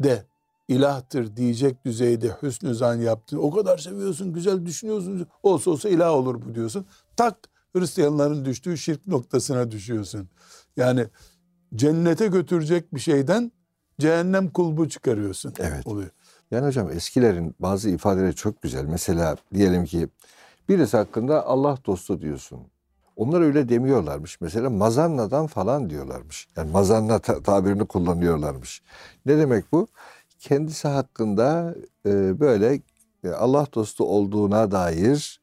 [0.00, 0.24] de
[0.68, 3.36] ilahtır diyecek düzeyde hüsnü zan yaptın.
[3.36, 5.26] O kadar seviyorsun, güzel düşünüyorsun.
[5.42, 6.86] Olsa olsa ilah olur bu diyorsun.
[7.16, 7.36] Tak
[7.76, 10.28] Hristiyanların düştüğü şirk noktasına düşüyorsun.
[10.76, 11.06] Yani
[11.74, 13.52] cennete götürecek bir şeyden
[14.00, 15.54] cehennem kulbu çıkarıyorsun.
[15.58, 15.86] Evet.
[15.86, 16.10] Oluyor.
[16.50, 18.84] Yani hocam eskilerin bazı ifadeleri çok güzel.
[18.84, 20.08] Mesela diyelim ki
[20.68, 22.60] birisi hakkında Allah dostu diyorsun.
[23.20, 24.40] Onlar öyle demiyorlarmış.
[24.40, 26.48] Mesela mazannadan falan diyorlarmış.
[26.56, 28.82] Yani mazanna ta- tabirini kullanıyorlarmış.
[29.26, 29.88] Ne demek bu?
[30.38, 31.74] Kendisi hakkında
[32.06, 32.80] e, böyle
[33.24, 35.40] e, Allah dostu olduğuna dair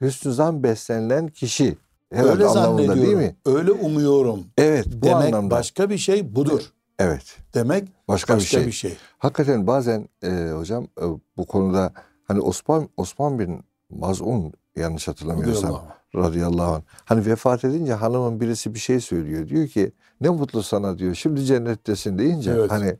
[0.00, 1.76] hüsnü zan beslenilen kişi.
[2.12, 3.02] Herhalde öyle zannediyorum.
[3.02, 3.36] Değil mi?
[3.46, 4.44] Öyle umuyorum.
[4.58, 5.50] Evet bu Demek anlamda.
[5.50, 6.72] başka bir şey budur.
[6.98, 7.36] Evet.
[7.54, 8.66] Demek başka, başka bir, şey.
[8.66, 8.96] bir şey.
[9.18, 11.04] Hakikaten bazen e, hocam e,
[11.36, 11.92] bu konuda
[12.24, 16.82] hani Osman Osman bin Maz'un yanlış hatırlamıyorsam radıyallahu, anh.
[17.04, 19.48] Hani vefat edince hanımın birisi bir şey söylüyor.
[19.48, 21.14] Diyor ki ne mutlu sana diyor.
[21.14, 22.70] Şimdi cennettesin deyince evet.
[22.70, 22.96] hani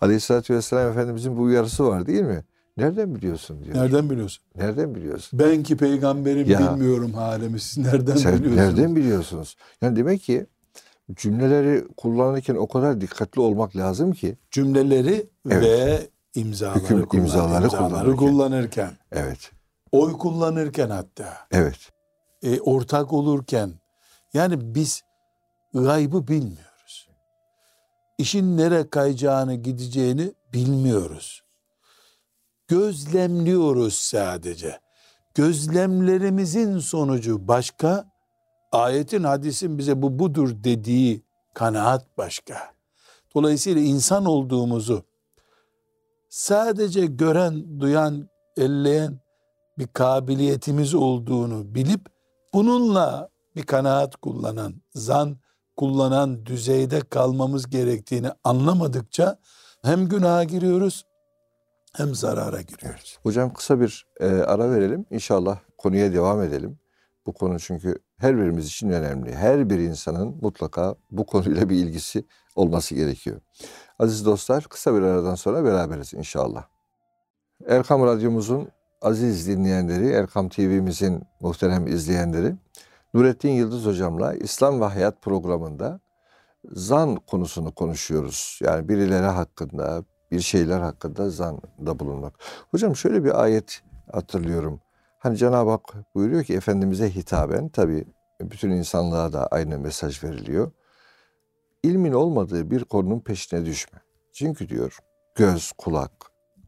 [0.00, 2.44] Aleyhisselatü Vesselam Efendimizin bu uyarısı var değil mi?
[2.76, 3.76] Nereden biliyorsun diyor.
[3.76, 4.44] Nereden biliyorsun?
[4.56, 5.38] Nereden biliyorsun?
[5.38, 7.60] Ben ki peygamberim ya, bilmiyorum halimi.
[7.60, 8.56] Siz nereden sen biliyorsunuz?
[8.56, 9.56] Nereden biliyorsunuz?
[9.82, 10.46] Yani demek ki
[11.14, 14.36] cümleleri kullanırken o kadar dikkatli olmak lazım ki.
[14.50, 15.62] Cümleleri evet.
[15.62, 18.16] ve imzaları, Hüküm, kullan, imzaları, imzaları kullanırken.
[18.16, 18.90] kullanırken.
[19.12, 19.50] Evet.
[19.92, 21.34] Oy kullanırken hatta.
[21.50, 21.78] Evet.
[22.42, 23.72] E, ortak olurken.
[24.34, 25.02] Yani biz
[25.74, 27.08] gaybı bilmiyoruz.
[28.18, 31.42] İşin nere kayacağını, gideceğini bilmiyoruz.
[32.68, 34.80] Gözlemliyoruz sadece.
[35.34, 38.12] Gözlemlerimizin sonucu başka,
[38.72, 41.22] ayetin hadisin bize bu budur dediği
[41.54, 42.74] kanaat başka.
[43.34, 45.04] Dolayısıyla insan olduğumuzu
[46.28, 49.20] sadece gören, duyan, elleyen
[49.78, 52.19] bir kabiliyetimiz olduğunu bilip
[52.54, 55.36] bununla bir kanaat kullanan, zan
[55.76, 59.38] kullanan düzeyde kalmamız gerektiğini anlamadıkça
[59.82, 61.04] hem günaha giriyoruz
[61.96, 63.18] hem zarara giriyoruz.
[63.22, 65.06] Hocam kısa bir e, ara verelim.
[65.10, 66.78] İnşallah konuya devam edelim.
[67.26, 69.34] Bu konu çünkü her birimiz için önemli.
[69.34, 73.40] Her bir insanın mutlaka bu konuyla bir ilgisi olması gerekiyor.
[73.98, 76.64] Aziz dostlar kısa bir aradan sonra beraberiz inşallah.
[77.66, 78.68] Erkam Radyomuzun
[79.02, 82.54] aziz dinleyenleri, Erkam TV'mizin muhterem izleyenleri,
[83.14, 86.00] Nurettin Yıldız Hocam'la İslam ve Hayat programında
[86.64, 88.58] zan konusunu konuşuyoruz.
[88.62, 92.34] Yani birileri hakkında, bir şeyler hakkında zanda bulunmak.
[92.70, 93.82] Hocam şöyle bir ayet
[94.12, 94.80] hatırlıyorum.
[95.18, 98.04] Hani Cenab-ı Hak buyuruyor ki Efendimiz'e hitaben tabi
[98.40, 100.70] bütün insanlığa da aynı mesaj veriliyor.
[101.82, 103.98] İlmin olmadığı bir konunun peşine düşme.
[104.32, 104.98] Çünkü diyor
[105.34, 106.12] göz, kulak,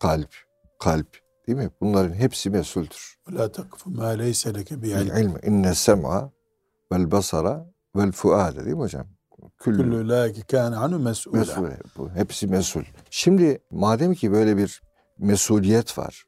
[0.01, 0.35] kalp,
[0.79, 1.71] kalp değil mi?
[1.81, 3.17] Bunların hepsi mesuldür.
[3.31, 5.17] La takfu ma leyse leke bi ilm.
[5.17, 6.31] İlme inne sem'a
[6.93, 9.07] vel basara vel fuade değil mi hocam?
[9.59, 10.99] Kullu lâki kâne anu.
[10.99, 11.33] Mesul.
[11.99, 12.83] Bu hepsi mesul.
[13.11, 14.83] Şimdi madem ki böyle bir
[15.19, 16.25] mesuliyet var.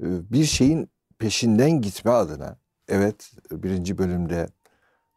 [0.00, 2.58] e, Bir şeyin peşinden gitme adına
[2.88, 4.46] evet birinci bölümde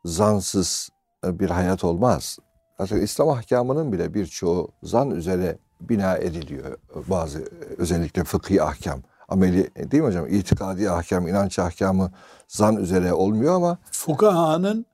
[0.05, 0.89] zansız
[1.25, 2.39] bir hayat olmaz.
[2.77, 6.77] Zaten İslam ahkamının bile birçoğu zan üzere bina ediliyor.
[7.07, 7.45] Bazı
[7.77, 9.01] özellikle fıkhi ahkam.
[9.29, 10.27] Ameli değil mi hocam?
[10.27, 12.11] İtikadi ahkam, inanç ahkamı
[12.47, 14.85] zan üzere olmuyor ama Fukahanın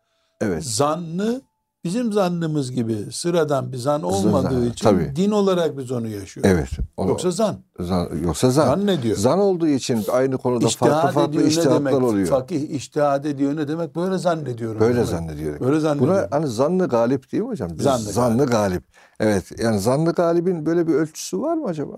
[0.41, 1.41] evet zannı
[1.84, 5.15] bizim zannımız gibi sıradan bir zan olmadığı zan, için tabii.
[5.15, 6.52] din olarak biz onu yaşıyoruz.
[6.52, 6.69] evet.
[6.98, 7.56] Onu- Yoksa zan.
[7.80, 8.65] zan, yoksa zan.
[8.65, 9.17] Zan ne diyor?
[9.17, 12.04] Zan olduğu için aynı konuda farklı İçtihad farklı ne iştihatlar demek?
[12.04, 12.28] oluyor.
[12.28, 13.96] Fakih iştihad ediyor ne demek?
[13.96, 14.80] Böyle zannediyorum.
[14.80, 15.08] Böyle demek.
[15.08, 15.60] zannediyor.
[15.60, 16.15] Böyle zannediyorum.
[16.15, 17.69] Buna hani zannı galip değil mi hocam?
[17.74, 18.84] Biz Zannı zannı, galip.
[19.19, 21.96] Evet yani zannı galibin böyle bir ölçüsü var mı acaba?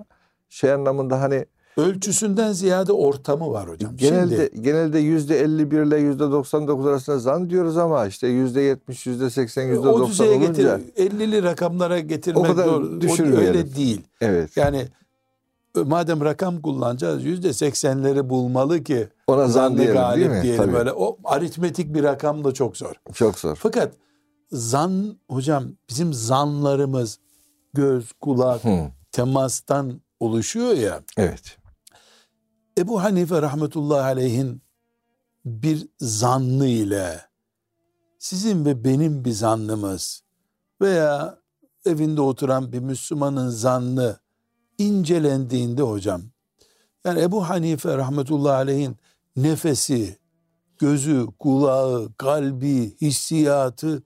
[0.49, 1.45] Şey anlamında hani
[1.77, 3.97] Ölçüsünden ziyade ortamı var hocam.
[3.97, 9.05] genelde Şimdi genelde yüzde 51 ile yüzde 99 arasında zan diyoruz ama işte yüzde 70,
[9.05, 10.65] yüzde 80, yüzde o 90 düzeye olunca getir,
[10.97, 12.99] 50'li rakamlara getirmek O kadar doğru.
[13.09, 14.01] O öyle değil.
[14.21, 14.87] evet Yani
[15.77, 20.41] e, madem rakam kullanacağız yüzde seksenleri bulmalı ki ona zan diyelim galip değil mi?
[20.43, 20.77] diyelim Tabii.
[20.77, 20.91] öyle.
[20.93, 22.93] O aritmetik bir rakam da çok zor.
[23.13, 23.55] Çok zor.
[23.55, 23.93] Fakat
[24.51, 27.19] zan hocam bizim zanlarımız
[27.73, 28.79] göz, kulak, Hı,
[29.11, 30.99] temastan oluşuyor ya.
[31.17, 31.57] evet.
[32.77, 34.61] Ebu Hanife rahmetullahi aleyhin
[35.45, 37.21] bir zannı ile
[38.19, 40.23] sizin ve benim bir zannımız
[40.81, 41.39] veya
[41.85, 44.17] evinde oturan bir Müslümanın zannı
[44.77, 46.21] incelendiğinde hocam
[47.05, 48.97] yani Ebu Hanife rahmetullahi aleyhin
[49.35, 50.19] nefesi,
[50.77, 54.03] gözü, kulağı, kalbi, hissiyatı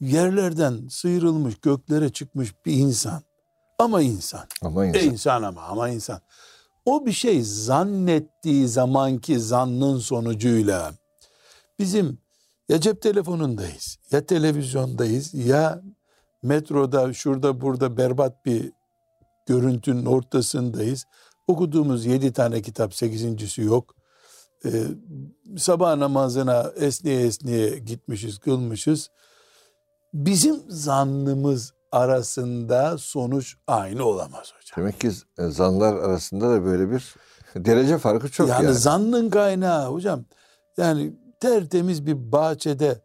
[0.00, 3.22] yerlerden sıyrılmış, göklere çıkmış bir insan.
[3.78, 4.46] Ama insan.
[4.62, 5.02] Ama E insan.
[5.12, 6.20] insan ama ama insan.
[6.90, 10.94] O bir şey zannettiği zamanki zannın sonucuyla
[11.78, 12.18] bizim
[12.68, 15.82] ya cep telefonundayız ya televizyondayız ya
[16.42, 18.72] metroda şurada burada berbat bir
[19.46, 21.04] görüntünün ortasındayız.
[21.46, 23.94] Okuduğumuz yedi tane kitap sekizincisi yok.
[24.64, 24.84] Ee,
[25.58, 29.10] sabah namazına esniye esniye gitmişiz kılmışız.
[30.14, 34.76] Bizim zannımız arasında sonuç aynı olamaz hocam.
[34.76, 37.14] Demek ki e, zanlar arasında da böyle bir
[37.56, 38.74] derece farkı çok yani, yani.
[38.74, 40.24] zannın kaynağı hocam.
[40.76, 43.02] Yani tertemiz bir bahçede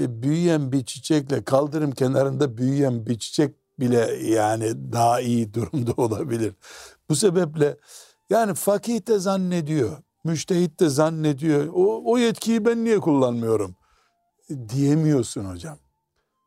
[0.00, 6.54] e, büyüyen bir çiçekle kaldırım kenarında büyüyen bir çiçek bile yani daha iyi durumda olabilir.
[7.08, 7.76] Bu sebeple
[8.30, 11.68] yani fakih de zannediyor, müştehit de zannediyor.
[11.74, 13.76] O, o yetkiyi ben niye kullanmıyorum?
[14.50, 15.78] E, Diyemiyorsun hocam.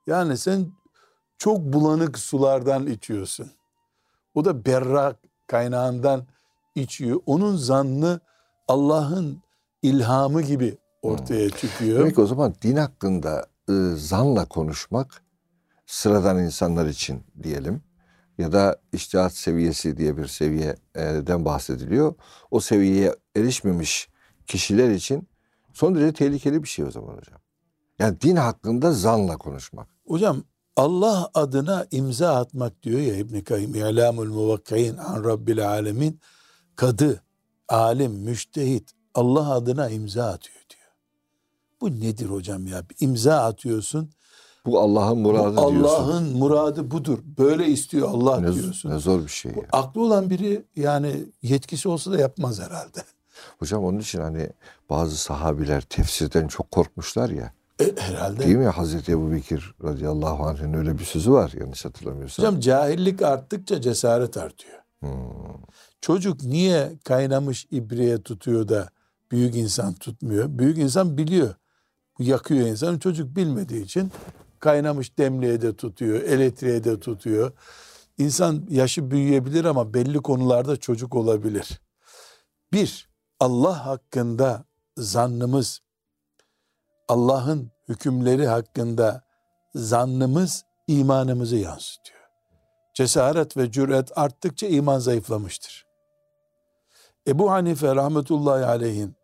[0.08, 0.71] Yani sen
[1.39, 3.52] çok bulanık sulardan içiyorsun.
[4.36, 5.15] O da berrak
[5.47, 6.28] kaynağından
[6.75, 7.19] içiyor.
[7.25, 8.19] Onun zannı
[8.67, 9.41] Allah'ın
[9.82, 11.99] ilhamı gibi ortaya çıkıyor.
[11.99, 15.23] Demek o zaman din hakkında e, zanla konuşmak
[15.86, 17.82] sıradan insanlar için diyelim
[18.38, 22.15] ya da iştihat seviyesi diye bir seviyeden bahsediliyor.
[22.52, 24.10] O seviyeye erişmemiş
[24.47, 25.28] kişiler için
[25.73, 27.39] son derece tehlikeli bir şey o zaman hocam.
[27.99, 29.88] Yani din hakkında zanla konuşmak.
[30.08, 30.43] Hocam
[30.79, 36.19] Allah adına imza atmak diyor ya İbn Kayyim İ'lamul Muvakkain an Rabbil Alemin
[36.75, 37.23] kadı,
[37.69, 40.91] alim, müştehit Allah adına imza atıyor diyor.
[41.81, 42.83] Bu nedir hocam ya?
[42.99, 44.09] İmza atıyorsun.
[44.65, 45.75] Bu Allah'ın Bu muradı diyorsun.
[45.83, 47.19] Allah'ın muradı budur.
[47.37, 48.89] Böyle istiyor Allah Ne, diyorsun.
[48.89, 49.65] ne zor bir şey Bu ya.
[49.71, 53.03] aklı olan biri yani yetkisi olsa da yapmaz herhalde.
[53.59, 54.49] Hocam onun için hani
[54.89, 57.53] bazı sahabiler tefsirden çok korkmuşlar ya.
[57.79, 58.39] E, herhalde.
[58.39, 58.65] Değil mi?
[58.65, 62.45] Hazreti Ebu Bekir radıyallahu anh'ın öyle bir sözü var yanlış hatırlamıyorsam.
[62.45, 64.79] Hocam cahillik arttıkça cesaret artıyor.
[64.99, 65.09] Hmm.
[66.01, 68.89] Çocuk niye kaynamış ibreye tutuyor da
[69.31, 70.45] büyük insan tutmuyor?
[70.49, 71.55] Büyük insan biliyor.
[72.19, 72.99] Yakıyor insanı.
[72.99, 74.11] Çocuk bilmediği için
[74.59, 77.51] kaynamış demliğe de tutuyor, elektriğe de tutuyor.
[78.17, 81.81] İnsan yaşı büyüyebilir ama belli konularda çocuk olabilir.
[82.73, 84.65] Bir, Allah hakkında
[84.97, 85.81] zannımız
[87.10, 89.22] Allah'ın hükümleri hakkında
[89.76, 92.19] zannımız imanımızı yansıtıyor.
[92.93, 95.86] Cesaret ve cüret arttıkça iman zayıflamıştır.
[97.28, 99.15] Ebu Hanife rahmetullahi aleyhin,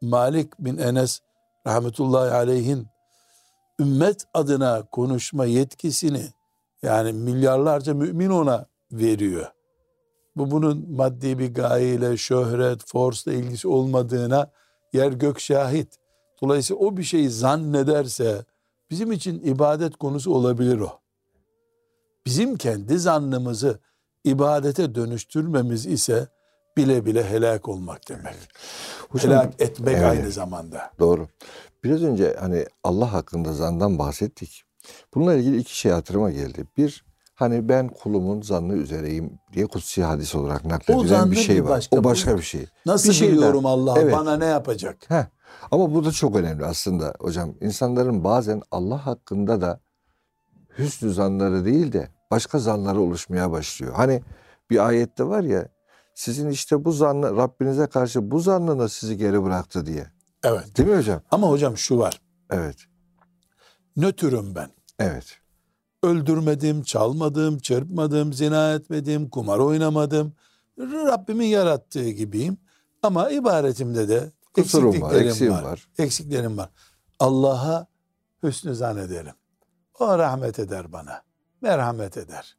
[0.00, 1.20] Malik bin Enes
[1.66, 2.88] rahmetullahi aleyhin
[3.80, 6.26] ümmet adına konuşma yetkisini
[6.82, 9.46] yani milyarlarca mümin ona veriyor.
[10.36, 14.50] Bu bunun maddi bir gayeyle, şöhret, forsla ilgisi olmadığına
[14.92, 15.98] yer gök şahit.
[16.42, 18.44] Dolayısıyla o bir şeyi zannederse
[18.90, 21.00] bizim için ibadet konusu olabilir o.
[22.26, 23.78] Bizim kendi zannımızı
[24.24, 26.28] ibadete dönüştürmemiz ise
[26.76, 28.34] bile bile helak olmak demek.
[29.08, 30.90] Hocam, helak etmek evet, aynı zamanda.
[30.98, 31.28] Doğru.
[31.84, 34.64] Biraz önce hani Allah hakkında zandan bahsettik.
[35.14, 36.64] Bununla ilgili iki şey hatırıma geldi.
[36.76, 37.04] Bir,
[37.38, 41.70] hani ben kulumun zannı üzereyim diye kutsi hadis olarak nakledilen bir şey var.
[41.70, 42.66] Başka, o başka bir şey.
[42.86, 44.12] Nasıl bir şey biliyorum Allah evet.
[44.12, 44.96] bana ne yapacak?
[45.08, 45.24] Heh.
[45.70, 47.54] Ama bu da çok önemli aslında hocam.
[47.60, 49.80] İnsanların bazen Allah hakkında da
[50.78, 53.94] hüsnü zanları değil de başka zanları oluşmaya başlıyor.
[53.94, 54.22] Hani
[54.70, 55.68] bir ayette var ya
[56.14, 60.06] sizin işte bu zannı Rabbinize karşı bu zannınız sizi geri bıraktı diye.
[60.44, 60.76] Evet.
[60.76, 61.20] Değil mi hocam?
[61.30, 62.20] Ama hocam şu var.
[62.50, 62.76] Evet.
[63.96, 64.70] Nötrüm ben.
[64.98, 65.38] Evet.
[66.02, 70.32] Öldürmedim, çalmadım, çırpmadım, zina etmedim, kumar oynamadım.
[70.78, 72.58] Rabbimin yarattığı gibiyim.
[73.02, 75.70] Ama ibaretimde de Kusurum eksikliklerim var, var.
[75.70, 75.88] var.
[75.98, 76.70] Eksiklerim var.
[77.18, 77.86] Allah'a
[78.42, 79.34] hüsnü zannederim.
[79.98, 81.22] O rahmet eder bana.
[81.60, 82.56] Merhamet eder.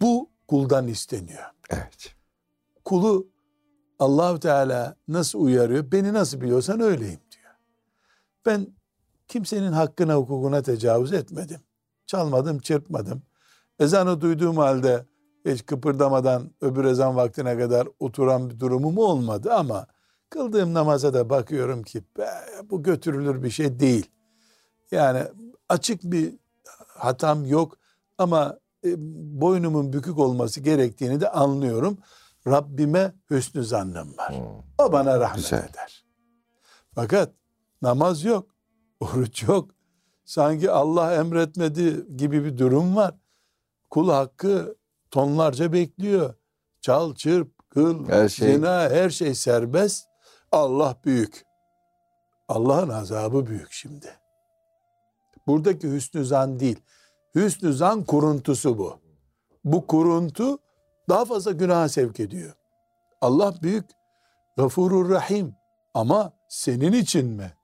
[0.00, 1.44] Bu kuldan isteniyor.
[1.70, 2.14] Evet.
[2.84, 3.28] Kulu
[3.98, 5.92] allah Teala nasıl uyarıyor?
[5.92, 7.52] Beni nasıl biliyorsan öyleyim diyor.
[8.46, 8.66] Ben
[9.28, 11.60] kimsenin hakkına hukukuna tecavüz etmedim.
[12.08, 13.22] Çalmadım, çırpmadım.
[13.78, 15.06] Ezanı duyduğum halde
[15.44, 19.86] hiç kıpırdamadan öbür ezan vaktine kadar oturan bir durumum olmadı ama
[20.30, 22.02] kıldığım namaza da bakıyorum ki
[22.70, 24.10] bu götürülür bir şey değil.
[24.90, 25.22] Yani
[25.68, 26.34] açık bir
[26.86, 27.76] hatam yok
[28.18, 28.94] ama e,
[29.40, 31.98] boynumun bükük olması gerektiğini de anlıyorum.
[32.46, 34.28] Rabbime hüsnü zannım var.
[34.36, 34.86] Hmm.
[34.86, 35.58] O bana rahmet Güzel.
[35.58, 36.04] eder.
[36.94, 37.32] Fakat
[37.82, 38.46] namaz yok,
[39.00, 39.70] oruç yok.
[40.28, 43.14] Sanki Allah emretmedi gibi bir durum var.
[43.90, 44.76] Kul hakkı
[45.10, 46.34] tonlarca bekliyor.
[46.80, 48.52] Çal, çırp, kıl, her şey.
[48.52, 50.06] zina her şey serbest.
[50.52, 51.44] Allah büyük.
[52.48, 54.06] Allah'ın azabı büyük şimdi.
[55.46, 56.80] Buradaki hüsnü zan değil.
[57.34, 59.00] Hüsnü zan kuruntusu bu.
[59.64, 60.58] Bu kuruntu
[61.08, 62.52] daha fazla günaha sevk ediyor.
[63.20, 63.90] Allah büyük,
[64.56, 65.54] gafurur rahim
[65.94, 67.57] ama senin için mi?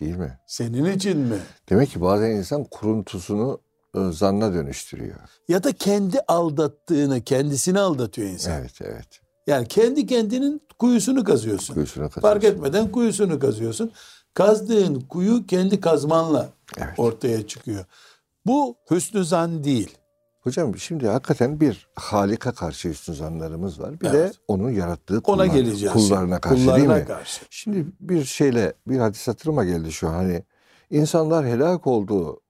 [0.00, 0.38] Değil mi?
[0.46, 1.38] Senin için mi?
[1.70, 3.60] Demek ki bazen insan kuruntusunu
[3.94, 5.16] e, zanna dönüştürüyor.
[5.48, 8.60] Ya da kendi aldattığını, kendisini aldatıyor insan.
[8.60, 9.20] Evet, evet.
[9.46, 11.74] Yani kendi kendinin kuyusunu kazıyorsun.
[11.74, 12.28] Kuyusunu kazıyorsun.
[12.28, 13.92] Fark etmeden kuyusunu kazıyorsun.
[14.34, 16.98] Kazdığın kuyu kendi kazmanla evet.
[16.98, 17.84] ortaya çıkıyor.
[18.46, 19.98] Bu hüsnü zan değil.
[20.48, 24.00] Hocam şimdi hakikaten bir Halik'a karşı hüsnü zanlarımız var.
[24.00, 24.34] Bir evet.
[24.34, 25.94] de onun yarattığı kullar, Ona geleceğiz.
[25.94, 27.06] kullarına karşı kullarına değil mi?
[27.06, 27.44] Karşı.
[27.50, 30.42] Şimdi bir şeyle bir hadis hatırıma geldi şu hani
[30.90, 32.40] insanlar helak oldu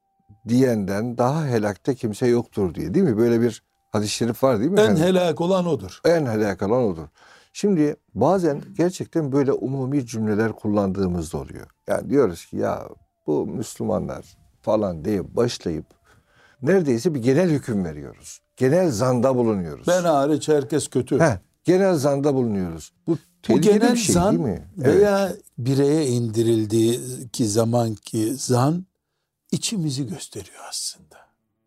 [0.49, 3.17] diyenden daha helakte kimse yoktur diye değil mi?
[3.19, 4.81] Böyle bir hadis-i şerif var değil mi?
[4.81, 5.05] En efendim?
[5.05, 6.01] helak olan odur.
[6.05, 7.07] En helak olan odur.
[7.53, 11.67] Şimdi bazen gerçekten böyle umumi cümleler kullandığımızda oluyor.
[11.87, 12.89] Yani diyoruz ki ya
[13.27, 14.25] bu Müslümanlar
[14.63, 15.87] falan diye başlayıp
[16.63, 18.41] neredeyse bir genel hüküm veriyoruz.
[18.57, 19.87] Genel zanda bulunuyoruz.
[19.87, 21.21] Ben hariç herkes kötü.
[21.21, 22.93] Heh, genel zanda bulunuyoruz.
[23.07, 23.19] Bu
[23.49, 24.69] bu genel bir şey zan değil mi?
[24.79, 25.43] Veya evet.
[25.59, 27.01] bireye indirildiği
[27.33, 28.87] ki zaman ki zan
[29.53, 31.19] içimizi gösteriyor aslında.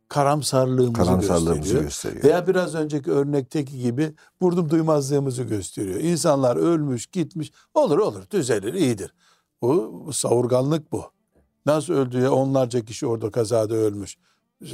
[0.10, 1.84] Karamsarlığımızı, Karamsarlığımızı gösteriyor.
[1.84, 2.24] gösteriyor.
[2.24, 6.00] Veya biraz önceki örnekteki gibi vurdum duymazlığımızı gösteriyor.
[6.00, 7.52] İnsanlar ölmüş, gitmiş.
[7.74, 9.14] Olur olur, düzelir, iyidir.
[9.62, 11.04] Bu, bu savurganlık bu.
[11.66, 14.18] Nasıl öldü ya onlarca kişi orada kazada ölmüş.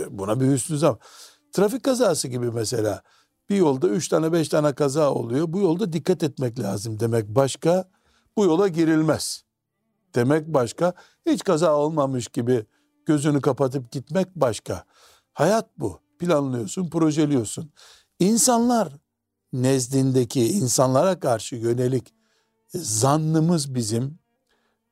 [0.10, 1.00] Buna bir hüsnü zam.
[1.52, 3.02] Trafik kazası gibi mesela.
[3.50, 5.46] Bir yolda üç tane beş tane kaza oluyor.
[5.54, 7.90] Bu yolda dikkat etmek lazım demek başka.
[8.38, 9.44] Bu yola girilmez.
[10.16, 10.94] Demek başka.
[11.26, 12.66] Hiç kaza olmamış gibi
[13.06, 14.84] gözünü kapatıp gitmek başka.
[15.34, 16.00] Hayat bu.
[16.20, 17.72] Planlıyorsun, projeliyorsun.
[18.20, 18.94] İnsanlar
[19.54, 22.14] nezdindeki insanlara karşı yönelik
[22.74, 24.20] zannımız bizim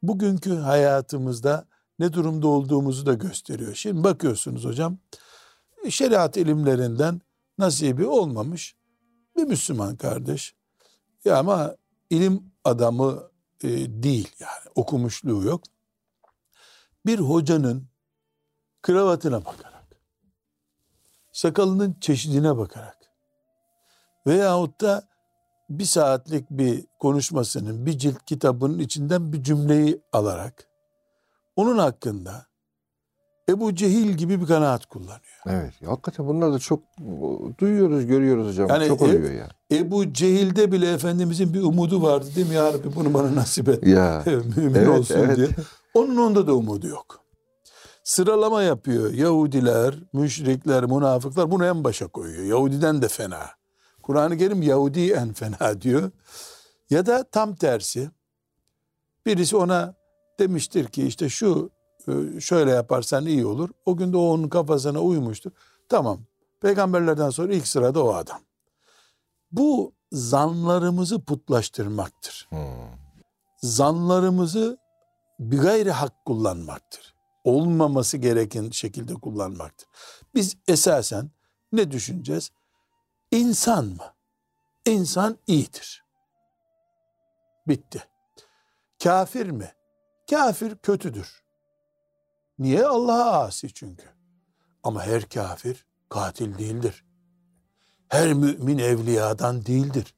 [0.04, 1.68] bugünkü hayatımızda
[2.00, 3.76] ne durumda olduğumuzu da gösteriyor.
[3.76, 4.98] Şimdi bakıyorsunuz hocam
[5.90, 7.22] şeriat ilimlerinden
[7.58, 8.76] nasibi olmamış
[9.38, 10.56] bir Müslüman kardeş.
[11.26, 11.76] Ya ama
[12.10, 13.30] ilim adamı
[13.64, 13.70] e,
[14.04, 15.64] değil yani okumuşluğu yok.
[17.06, 17.88] Bir hocanın
[18.82, 19.86] kravatına bakarak,
[21.32, 22.98] sakalının çeşidine bakarak
[24.28, 25.08] veyahut da
[25.70, 30.68] bir saatlik bir konuşmasının bir cilt kitabının içinden bir cümleyi alarak
[31.56, 32.46] onun hakkında
[33.50, 35.42] Ebu Cehil gibi bir kanaat kullanıyor.
[35.46, 35.74] Evet.
[35.86, 36.84] Hakikaten bunlar da çok
[37.60, 38.70] duyuyoruz, görüyoruz hocam.
[38.70, 39.50] Yani çok oluyor ya.
[39.72, 42.56] Ebu Cehil'de bile Efendimizin bir umudu vardı değil mi?
[42.56, 43.88] Ya Rabbi bunu bana nasip et.
[43.88, 44.24] Ya.
[44.56, 45.38] Mümin Evet, olsun evet.
[45.38, 45.48] diye.
[45.94, 47.20] Onun onda da umudu yok.
[48.04, 49.14] Sıralama yapıyor.
[49.14, 52.44] Yahudiler, müşrikler, münafıklar bunu en başa koyuyor.
[52.44, 53.50] Yahudiden de fena.
[54.04, 56.12] Kur'an-ı Kerim Yahudi en fena diyor.
[56.90, 58.10] Ya da tam tersi.
[59.26, 59.96] Birisi ona
[60.40, 61.70] demiştir ki işte şu
[62.08, 63.70] e, şöyle yaparsan iyi olur.
[63.86, 65.52] O gün de o onun kafasına uymuştur.
[65.90, 66.20] Tamam.
[66.62, 68.40] Peygamberlerden sonra ilk sırada o adam.
[69.52, 72.48] Bu zanlarımızı putlaştırmaktır.
[72.50, 72.60] Hmm.
[73.58, 74.78] Zanlarımızı
[75.40, 77.16] bir gayri hak kullanmaktır.
[77.44, 79.88] Olmaması gereken şekilde kullanmaktır.
[80.36, 81.32] Biz esasen
[81.72, 82.52] ne düşüneceğiz?
[83.32, 84.14] İnsan mı?
[84.86, 86.06] İnsan iyidir.
[87.68, 88.04] Bitti.
[89.04, 89.72] Kafir mi?
[90.30, 91.44] Kafir kötüdür.
[92.60, 92.86] Niye?
[92.86, 94.06] Allah'a asi çünkü.
[94.84, 97.06] Ama her kafir katil değildir.
[98.08, 100.16] Her mümin evliyadan değildir.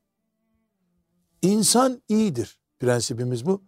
[1.41, 2.59] İnsan iyidir.
[2.79, 3.63] Prensibimiz bu.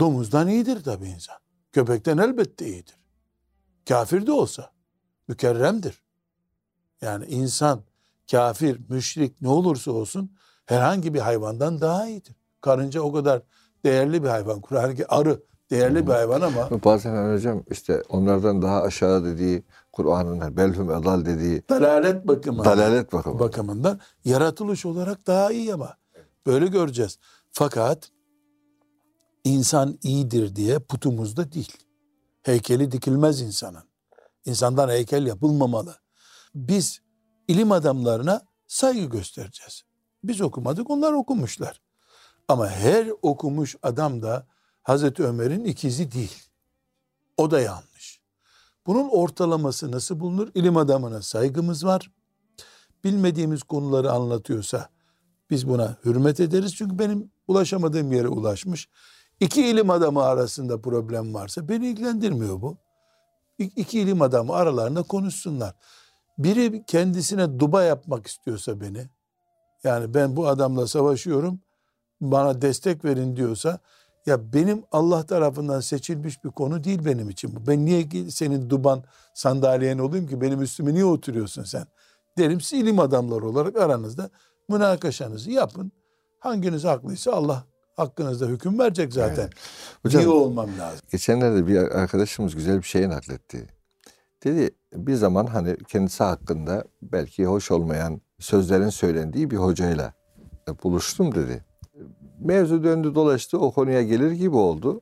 [0.00, 1.36] Domuzdan iyidir tabii insan.
[1.72, 3.00] Köpekten elbette iyidir.
[3.88, 4.72] Kafir de olsa
[5.28, 6.02] mükerremdir.
[7.00, 7.84] Yani insan,
[8.30, 12.36] kafir, müşrik ne olursa olsun herhangi bir hayvandan daha iyidir.
[12.60, 13.42] Karınca o kadar
[13.84, 14.60] değerli bir hayvan.
[14.60, 19.62] Kur'an arı değerli bir hayvan ama Bazen hani hocam işte onlardan daha aşağı dediği
[19.92, 23.38] Kur'an'ın belhum edal dediği dalalet bakımından, dalalet bakımı.
[23.38, 25.96] bakımından yaratılış olarak daha iyi ama
[26.46, 27.18] böyle göreceğiz.
[27.52, 28.10] Fakat
[29.44, 31.76] insan iyidir diye putumuzda değil.
[32.42, 33.82] Heykeli dikilmez insanın.
[34.44, 35.94] İnsandan heykel yapılmamalı.
[36.54, 37.00] Biz
[37.48, 39.82] ilim adamlarına saygı göstereceğiz.
[40.24, 41.80] Biz okumadık, onlar okumuşlar.
[42.48, 44.46] Ama her okumuş adam da
[44.84, 46.42] Hazreti Ömer'in ikizi değil.
[47.36, 48.20] O da yanlış.
[48.86, 50.48] Bunun ortalaması nasıl bulunur?
[50.54, 52.10] İlim adamına saygımız var.
[53.04, 54.88] Bilmediğimiz konuları anlatıyorsa
[55.50, 56.74] biz buna hürmet ederiz.
[56.76, 58.88] Çünkü benim ulaşamadığım yere ulaşmış.
[59.40, 62.76] İki ilim adamı arasında problem varsa beni ilgilendirmiyor bu.
[63.58, 65.74] İki ilim adamı aralarında konuşsunlar.
[66.38, 69.08] Biri kendisine duba yapmak istiyorsa beni,
[69.84, 71.60] yani ben bu adamla savaşıyorum,
[72.20, 73.78] bana destek verin diyorsa,
[74.26, 77.66] ya benim Allah tarafından seçilmiş bir konu değil benim için bu.
[77.66, 79.04] Ben niye senin duban
[79.34, 81.86] sandalyen olayım ki benim üstüme niye oturuyorsun sen?
[82.38, 84.30] Derim siz ilim adamları olarak aranızda
[84.68, 85.92] münakaşanızı yapın.
[86.40, 87.64] Hanginiz haklıysa Allah
[87.96, 89.42] hakkınızda hüküm verecek zaten.
[89.42, 89.52] Evet.
[90.02, 91.00] Hocam- Niye olmam lazım?
[91.12, 93.68] Geçenlerde bir arkadaşımız güzel bir şey nakletti.
[94.44, 100.12] Dedi bir zaman hani kendisi hakkında belki hoş olmayan sözlerin söylendiği bir hocayla
[100.84, 101.64] buluştum dedi.
[102.44, 105.00] Mevzu döndü dolaştı o konuya gelir gibi oldu.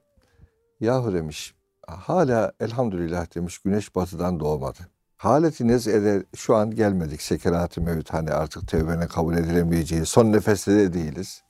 [0.80, 1.54] Yahu demiş
[1.86, 4.78] hala elhamdülillah demiş güneş batıdan doğmadı.
[5.16, 7.22] Haleti nez'ede şu an gelmedik.
[7.22, 11.42] Sekerat-ı mevt hani artık tevbenin kabul edilemeyeceği son nefeste de değiliz.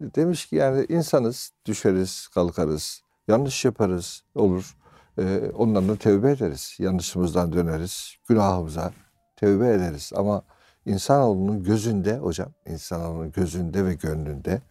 [0.00, 4.76] Demiş ki yani insanız, düşeriz, kalkarız, yanlış yaparız, olur.
[5.18, 6.76] Ee, ondan da tevbe ederiz.
[6.78, 8.92] Yanlışımızdan döneriz, günahımıza
[9.36, 10.12] tevbe ederiz.
[10.16, 10.42] Ama
[10.86, 14.62] insanoğlunun gözünde hocam, insanoğlunun gözünde ve gönlünde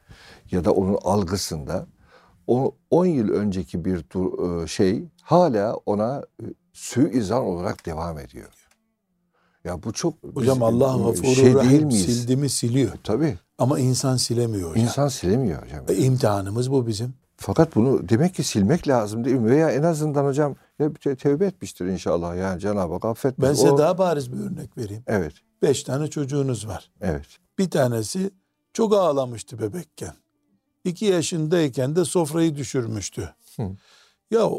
[0.52, 1.86] ya da onun algısında
[2.48, 3.98] o 10 yıl önceki bir
[4.64, 8.50] e, şey hala ona e, suizan olarak devam ediyor.
[9.64, 12.06] Ya bu çok Hocam biz- Allah gafurur şey değil miyiz?
[12.06, 12.92] sildi mi siliyor.
[13.04, 13.38] Tabii.
[13.58, 14.84] Ama insan silemiyor hocam.
[14.84, 15.86] İnsan silemiyor hocam.
[15.90, 17.14] E, imtihanımız bu bizim.
[17.38, 19.50] Fakat bunu demek ki silmek lazım değil mi?
[19.50, 22.36] Veya en azından hocam ya te- tevbe etmiştir inşallah.
[22.38, 23.50] Yani Cenab-ı Hak affetmez.
[23.50, 25.04] Ben size O- daha bariz bir örnek vereyim.
[25.08, 26.92] Evet, Beş tane çocuğunuz var.
[27.02, 27.26] evet.
[27.58, 28.32] Bir tanesi
[28.74, 30.14] çok ağlamıştı bebekken.
[30.84, 33.34] İki yaşındayken de sofrayı düşürmüştü.
[33.56, 33.72] Hı.
[34.32, 34.50] Ya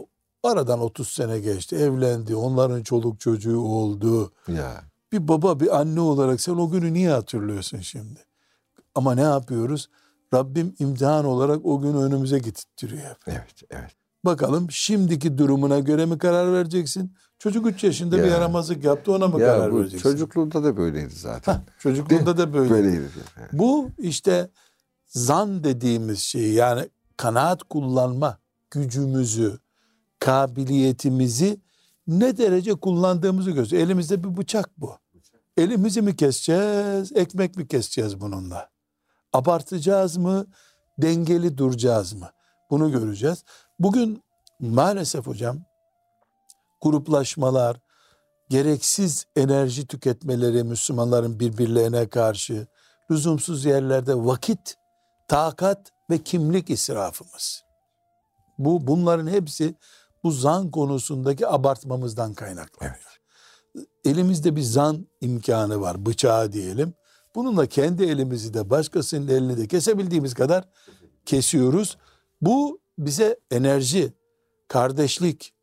[0.42, 1.76] aradan 30 sene geçti.
[1.76, 2.36] Evlendi.
[2.36, 4.32] Onların çoluk çocuğu oldu.
[4.48, 8.20] Ya Bir baba bir anne olarak sen o günü niye hatırlıyorsun şimdi?
[8.94, 9.88] Ama ne yapıyoruz?
[10.34, 13.16] Rabbim imtihan olarak o günü önümüze getirtiyor.
[13.26, 13.96] evet, evet.
[14.24, 17.14] Bakalım şimdiki durumuna göre mi karar vereceksin?
[17.38, 18.26] Çocuk 3 yaşında bir Ya.
[18.28, 20.10] yaramazlık yaptı ona mı Ya karar vereceksin?
[20.10, 21.52] çocukluğunda da böyleydi zaten.
[21.52, 22.70] Hah, çocukluğunda da böyle.
[22.70, 23.10] Böyleydi.
[23.40, 23.50] Evet.
[23.52, 24.50] Bu işte
[25.06, 28.38] zan dediğimiz şey yani kanaat kullanma
[28.70, 29.58] gücümüzü,
[30.18, 31.60] kabiliyetimizi
[32.06, 33.86] ne derece kullandığımızı gösteriyor.
[33.86, 34.92] Elimizde bir bıçak bu.
[35.56, 38.68] Elimizi mi keseceğiz, ekmek mi keseceğiz bununla?
[39.32, 40.46] Abartacağız mı,
[40.98, 42.30] dengeli duracağız mı?
[42.70, 43.44] Bunu göreceğiz.
[43.80, 44.22] Bugün
[44.60, 45.58] maalesef hocam
[46.80, 47.80] gruplaşmalar,
[48.48, 52.66] gereksiz enerji tüketmeleri Müslümanların birbirlerine karşı,
[53.10, 54.76] lüzumsuz yerlerde vakit,
[55.28, 57.62] takat ve kimlik israfımız.
[58.58, 59.74] Bu bunların hepsi
[60.24, 63.20] bu zan konusundaki abartmamızdan kaynaklanıyor.
[64.04, 66.94] Elimizde bir zan imkanı var, bıçağı diyelim.
[67.34, 70.68] Bununla kendi elimizi de başkasının elini de kesebildiğimiz kadar
[71.24, 71.98] kesiyoruz.
[72.40, 74.12] Bu bize enerji,
[74.68, 75.54] kardeşlik,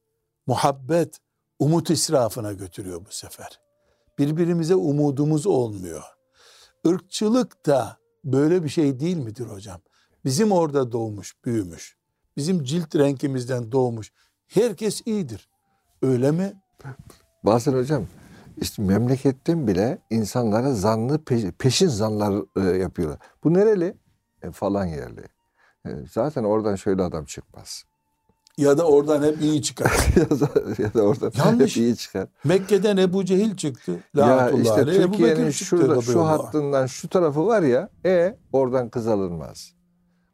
[0.47, 1.17] muhabbet,
[1.59, 3.59] umut israfına götürüyor bu sefer.
[4.19, 6.03] Birbirimize umudumuz olmuyor.
[6.85, 9.81] Irkçılık da böyle bir şey değil midir hocam?
[10.25, 11.97] Bizim orada doğmuş, büyümüş.
[12.38, 14.11] Bizim cilt renkimizden doğmuş.
[14.47, 15.49] Herkes iyidir.
[16.01, 16.53] Öyle mi?
[17.43, 18.07] Bazen hocam
[18.57, 21.23] işte memleketten bile insanlara zanlı
[21.59, 23.19] peşin zanlar e, yapıyorlar.
[23.43, 23.97] Bu nereli?
[24.41, 25.36] E, falan yerli.
[25.89, 27.83] E, zaten oradan şöyle adam çıkmaz.
[28.57, 29.91] Ya da oradan hep iyi çıkar.
[30.77, 31.75] ya, da, oradan Yanlış.
[31.75, 32.27] hep iyi çıkar.
[32.43, 34.03] Mekke'den Ebu Cehil çıktı.
[34.15, 39.73] Ya işte Türkiye'nin şurada, şu hattından şu tarafı var ya e oradan kız alınmaz.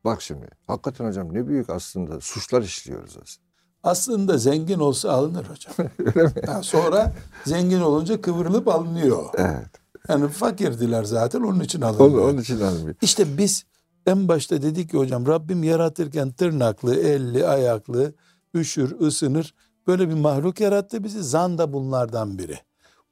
[0.05, 3.53] Bak şimdi hakikaten hocam ne büyük aslında suçlar işliyoruz aslında.
[3.83, 5.73] Aslında zengin olsa alınır hocam.
[5.99, 6.31] Öyle mi?
[6.47, 7.13] Yani sonra
[7.45, 9.29] zengin olunca kıvrılıp alınıyor.
[9.37, 9.69] Evet.
[10.09, 12.21] Yani fakirdiler zaten onun için alınıyor.
[12.21, 12.95] Onun, onun için alınıyor.
[13.01, 13.65] İşte biz
[14.05, 18.13] en başta dedik ki hocam Rabbim yaratırken tırnaklı, elli, ayaklı,
[18.53, 19.53] üşür, ısınır.
[19.87, 21.23] Böyle bir mahluk yarattı bizi.
[21.23, 22.59] Zan da bunlardan biri.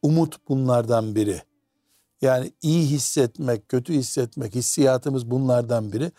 [0.02, 1.42] Umut bunlardan biri.
[2.22, 6.12] Yani iyi hissetmek, kötü hissetmek, hissiyatımız bunlardan biri.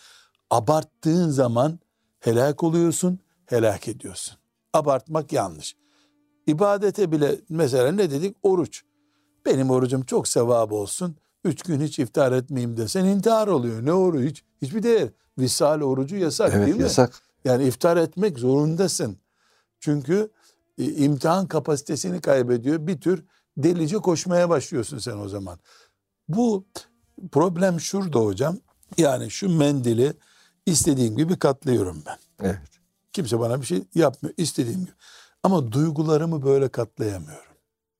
[0.50, 1.78] Abarttığın zaman
[2.20, 4.36] helak oluyorsun, helak ediyorsun.
[4.72, 5.76] Abartmak yanlış.
[6.46, 8.36] İbadete bile mesela ne dedik?
[8.42, 8.82] Oruç.
[9.46, 11.16] Benim orucum çok sevap olsun.
[11.44, 13.84] Üç gün hiç iftar etmeyeyim desen intihar oluyor.
[13.84, 14.30] Ne oruç?
[14.30, 15.08] Hiç, hiçbir değer.
[15.38, 16.82] Visal orucu yasak evet, değil mi?
[16.82, 17.12] yasak.
[17.44, 19.16] Yani iftar etmek zorundasın.
[19.80, 20.30] Çünkü
[20.78, 22.86] e, imtihan kapasitesini kaybediyor.
[22.86, 23.24] Bir tür
[23.56, 25.58] delice koşmaya başlıyorsun sen o zaman.
[26.28, 26.64] Bu
[27.32, 28.58] problem şurada hocam.
[28.96, 30.12] Yani şu mendili
[30.66, 32.46] istediğim gibi katlıyorum ben.
[32.46, 32.58] Evet.
[33.12, 34.92] Kimse bana bir şey yapmıyor istediğim gibi.
[35.42, 37.52] Ama duygularımı böyle katlayamıyorum.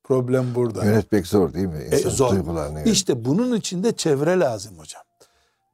[0.05, 0.85] Problem burada.
[0.85, 1.85] Yönetmek zor değil mi?
[1.85, 2.31] İnsan e, zor.
[2.31, 5.03] Duygularını İşte bunun için de çevre lazım hocam.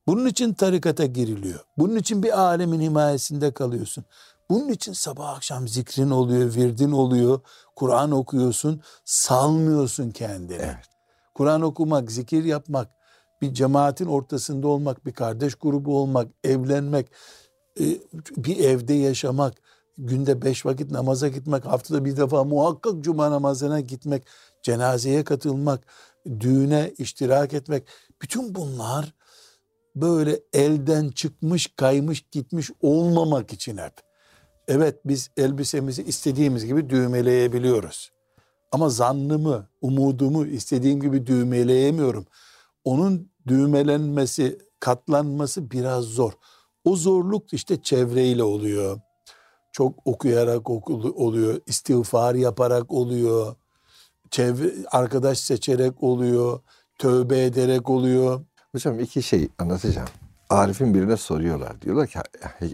[0.08, 1.60] Bunun için tarikata giriliyor.
[1.78, 4.04] Bunun için bir alemin himayesinde kalıyorsun.
[4.50, 7.40] Bunun için sabah akşam zikrin oluyor, virdin oluyor,
[7.76, 10.56] Kur'an okuyorsun, salmıyorsun kendini.
[10.62, 10.86] Evet.
[11.34, 12.90] Kur'an okumak, zikir yapmak,
[13.42, 17.12] bir cemaatin ortasında olmak, bir kardeş grubu olmak, evlenmek,
[17.80, 17.84] e,
[18.36, 19.54] bir evde yaşamak,
[19.98, 24.26] günde beş vakit namaza gitmek, haftada bir defa muhakkak cuma namazına gitmek,
[24.62, 25.86] cenazeye katılmak,
[26.40, 27.86] düğüne iştirak etmek.
[28.22, 29.17] Bütün bunlar
[30.00, 33.92] böyle elden çıkmış, kaymış, gitmiş olmamak için hep.
[34.68, 38.10] Evet biz elbisemizi istediğimiz gibi düğmeleyebiliyoruz.
[38.72, 42.26] Ama zannımı, umudumu istediğim gibi düğmeleyemiyorum.
[42.84, 46.32] Onun düğmelenmesi, katlanması biraz zor.
[46.84, 49.00] O zorluk işte çevreyle oluyor.
[49.72, 53.54] Çok okuyarak oluyor, istiğfar yaparak oluyor.
[54.30, 56.60] Çevre, arkadaş seçerek oluyor,
[56.98, 58.40] tövbe ederek oluyor.
[58.78, 60.08] Hocam iki şey anlatacağım.
[60.50, 61.82] Arif'in birine soruyorlar.
[61.82, 62.18] Diyorlar ki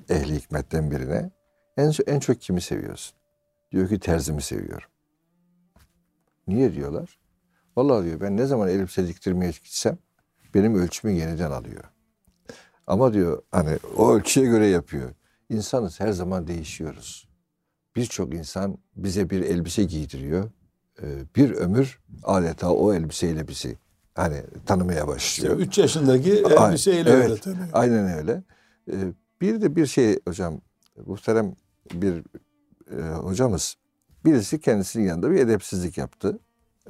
[0.09, 1.31] ehli hikmetten birine
[1.77, 3.17] en, en çok kimi seviyorsun?
[3.73, 4.89] Diyor ki terzimi seviyorum.
[6.49, 7.19] Niye diyorlar?
[7.77, 9.99] Vallahi diyor ben ne zaman elbise diktirmeye gitsem
[10.55, 11.85] benim ölçümü yeniden alıyor.
[12.87, 15.11] Ama diyor hani o ölçüye göre yapıyor.
[15.49, 17.29] İnsanız her zaman değişiyoruz.
[17.97, 20.51] Birçok insan bize bir elbise giydiriyor.
[21.03, 23.84] Ee, bir ömür adeta o elbiseyle bizi
[24.15, 25.59] hani tanımaya başlıyor.
[25.59, 27.69] İşte 3 yaşındaki elbiseyle evet, öyle tanıyor.
[27.73, 28.43] Aynen öyle.
[28.91, 30.61] Ee, bir de bir şey hocam
[31.07, 31.55] muhterem
[31.93, 32.23] bir
[32.91, 33.77] e, hocamız
[34.25, 36.39] birisi kendisinin yanında bir edepsizlik yaptı.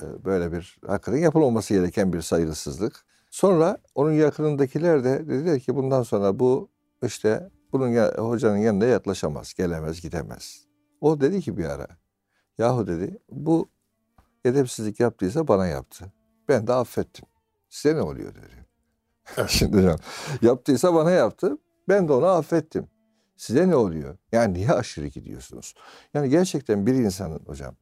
[0.03, 3.05] Ee, böyle bir hakikaten yapılmaması gereken bir saygısızlık.
[3.31, 6.69] Sonra onun yakınındakiler de dediler ki bundan sonra bu
[7.03, 10.65] işte bunun ya, hocanın yanına yaklaşamaz, gelemez, gidemez.
[11.01, 11.89] O dedi ki bir ara,
[12.59, 13.69] yahu dedi bu
[14.45, 16.13] edepsizlik yaptıysa bana yaptı.
[16.49, 17.25] Ben de affettim.
[17.69, 18.67] Size ne oluyor dedi.
[19.49, 19.99] Şimdi hocam
[20.43, 21.59] yaptıysa bana yaptı.
[21.89, 22.87] Ben de onu affettim.
[23.37, 24.17] Size ne oluyor?
[24.33, 25.75] Yani niye aşırı gidiyorsunuz?
[26.15, 27.77] Yani gerçekten bir insanın hocam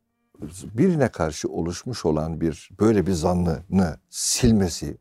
[0.74, 4.96] birine karşı oluşmuş olan bir böyle bir zannını silmesi,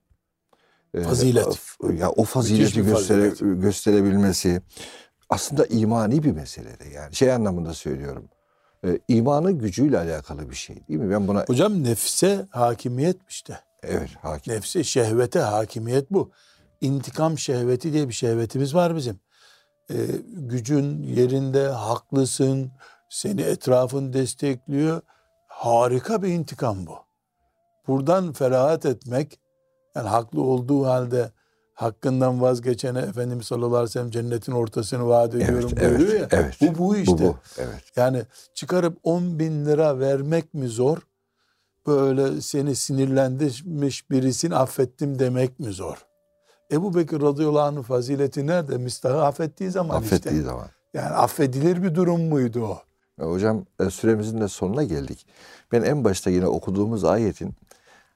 [0.94, 1.60] e, fazilet.
[1.90, 3.62] E, ya o fazileti göstere, fazilet.
[3.62, 4.62] gösterebilmesi
[5.30, 8.30] aslında imani bir mesele de yani şey anlamında söylüyorum.
[8.86, 11.12] E, imanın gücüyle alakalı bir şey değil mi?
[11.12, 13.60] Ben buna Hocam nefse hakimiyet işte.
[13.84, 14.54] Evet, hakim.
[14.54, 16.32] Nefse şehvete hakimiyet bu.
[16.82, 19.20] İntikam şehveti diye bir şehvetimiz var bizim.
[19.92, 19.96] Ee,
[20.28, 22.72] gücün yerinde, haklısın,
[23.10, 25.02] seni etrafın destekliyor.
[25.48, 26.96] Harika bir intikam bu.
[27.88, 29.40] Buradan ferahat etmek,
[29.96, 31.32] yani haklı olduğu halde
[31.82, 36.28] hakkından vazgeçene Efendimiz sallallahu aleyhi ve sellem cennetin ortasını vaat ediyorum evet, buyuruyor ya.
[36.32, 36.58] evet.
[36.62, 37.12] Bu bu işte.
[37.12, 37.36] Bu bu.
[37.58, 37.84] Evet.
[37.96, 38.24] Yani
[38.54, 40.98] çıkarıp 10 bin lira vermek mi zor?
[41.88, 46.06] Böyle seni sinirlendirmiş birisini affettim demek mi zor?
[46.72, 48.78] Ebu Bekir radıyallahu anh'ın fazileti nerede?
[48.78, 50.46] Mistahı affettiği zaman Affettiği işte.
[50.46, 50.68] zaman.
[50.94, 52.82] Yani affedilir bir durum muydu o?
[53.26, 55.28] Hocam e, süremizin de sonuna geldik.
[55.72, 57.56] Ben en başta yine okuduğumuz ayetin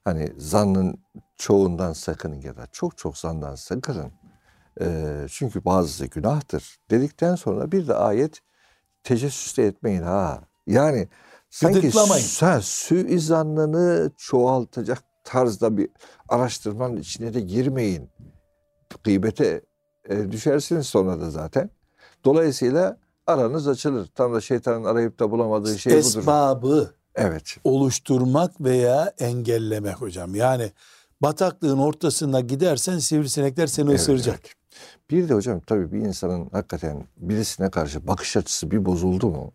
[0.03, 0.97] hani zannın
[1.37, 4.11] çoğundan sakının ya da çok çok zandan sakının.
[4.81, 4.85] E,
[5.29, 6.77] çünkü bazısı günahtır.
[6.91, 8.41] Dedikten sonra bir de ayet
[9.03, 10.41] tecessüs de etmeyin ha.
[10.67, 11.07] Yani
[11.49, 11.91] sanki
[12.39, 15.89] ha, suizanlını çoğaltacak tarzda bir
[16.29, 18.09] araştırmanın içine de girmeyin.
[19.03, 19.61] Gıybete
[20.09, 21.69] e, düşersiniz sonra da zaten.
[22.25, 24.07] Dolayısıyla aranız açılır.
[24.15, 25.99] Tam da şeytanın arayıp da bulamadığı şey budur.
[25.99, 27.57] Esbabı Evet.
[27.63, 30.35] oluşturmak veya engellemek hocam.
[30.35, 30.71] Yani
[31.25, 34.39] bataklığın ortasına gidersen sivrisinekler seni Evet, ısıracak.
[34.43, 34.53] evet.
[35.11, 39.53] Bir de hocam tabii bir insanın hakikaten birisine karşı bakış açısı bir bozuldu mu?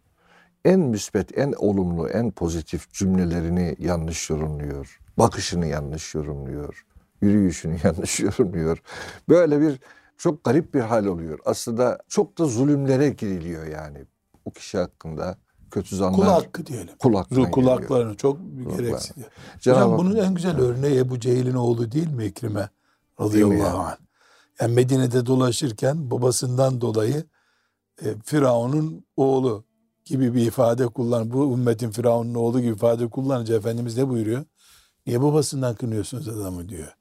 [0.65, 4.99] En müspet, en olumlu, en pozitif cümlelerini yanlış yorumluyor.
[5.19, 6.85] Bakışını yanlış yorumluyor.
[7.23, 8.83] Yürüyüşünü yanlış yorumluyor.
[9.29, 9.81] Böyle bir
[10.19, 11.39] çok garip bir hal oluyor.
[11.45, 13.99] Aslında çok da zulümlere giriliyor yani.
[14.45, 15.39] O kişi hakkında
[15.71, 16.17] kötü zanlar.
[16.17, 16.97] Kul hakkı diyelim.
[16.99, 17.51] Kul geliyor.
[17.51, 18.39] kulaklarını çok
[18.77, 19.17] gereksiz.
[19.61, 22.69] Cenab-ı Hocam bunun en güzel örneği Ebu Cehil'in oğlu değil mi İkrime?
[23.21, 23.75] Radıyallahu ya?
[23.75, 23.97] anh.
[24.61, 27.25] Yani Medine'de dolaşırken babasından dolayı
[28.05, 29.65] e, Firavun'un oğlu
[30.05, 31.33] gibi bir ifade kullan.
[31.33, 34.45] Bu ümmetin Firavun'un oğlu gibi ifade kullanınca Efendimiz ne buyuruyor?
[35.07, 36.97] Niye babasından kınıyorsunuz adamı diyor.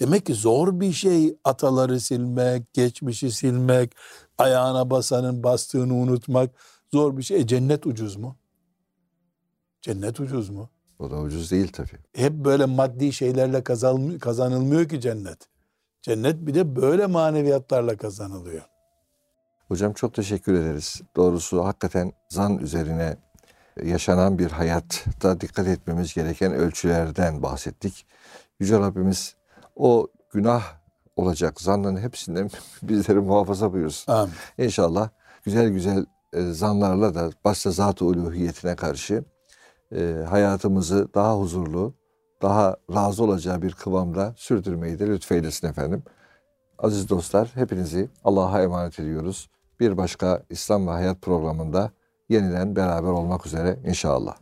[0.00, 3.94] Demek ki zor bir şey ataları silmek, geçmişi silmek,
[4.38, 6.50] ayağına basanın bastığını unutmak
[6.92, 7.40] zor bir şey.
[7.40, 8.36] E, cennet ucuz mu?
[9.80, 10.70] Cennet ucuz mu?
[10.98, 11.98] O da ucuz değil tabii.
[12.14, 15.38] hep böyle maddi şeylerle kazanılmıyor, ki cennet.
[16.02, 18.62] Cennet bir de böyle maneviyatlarla kazanılıyor.
[19.68, 21.00] Hocam çok teşekkür ederiz.
[21.16, 23.16] Doğrusu hakikaten zan üzerine
[23.82, 28.06] yaşanan bir hayatta dikkat etmemiz gereken ölçülerden bahsettik.
[28.60, 29.36] Yüce Rabbimiz
[29.76, 30.62] o günah
[31.16, 32.50] olacak zannın hepsinden
[32.82, 34.12] bizleri muhafaza buyursun.
[34.12, 34.34] Amin.
[34.58, 35.08] İnşallah
[35.44, 39.24] güzel güzel e, zanlarla da başta zat-ı uluhiyetine karşı
[39.96, 41.94] e, hayatımızı daha huzurlu,
[42.42, 46.02] daha razı olacağı bir kıvamda sürdürmeyi de lütfeylesin efendim.
[46.78, 49.50] Aziz dostlar hepinizi Allah'a emanet ediyoruz.
[49.80, 51.90] Bir başka İslam ve Hayat programında
[52.28, 54.41] yeniden beraber olmak üzere inşallah.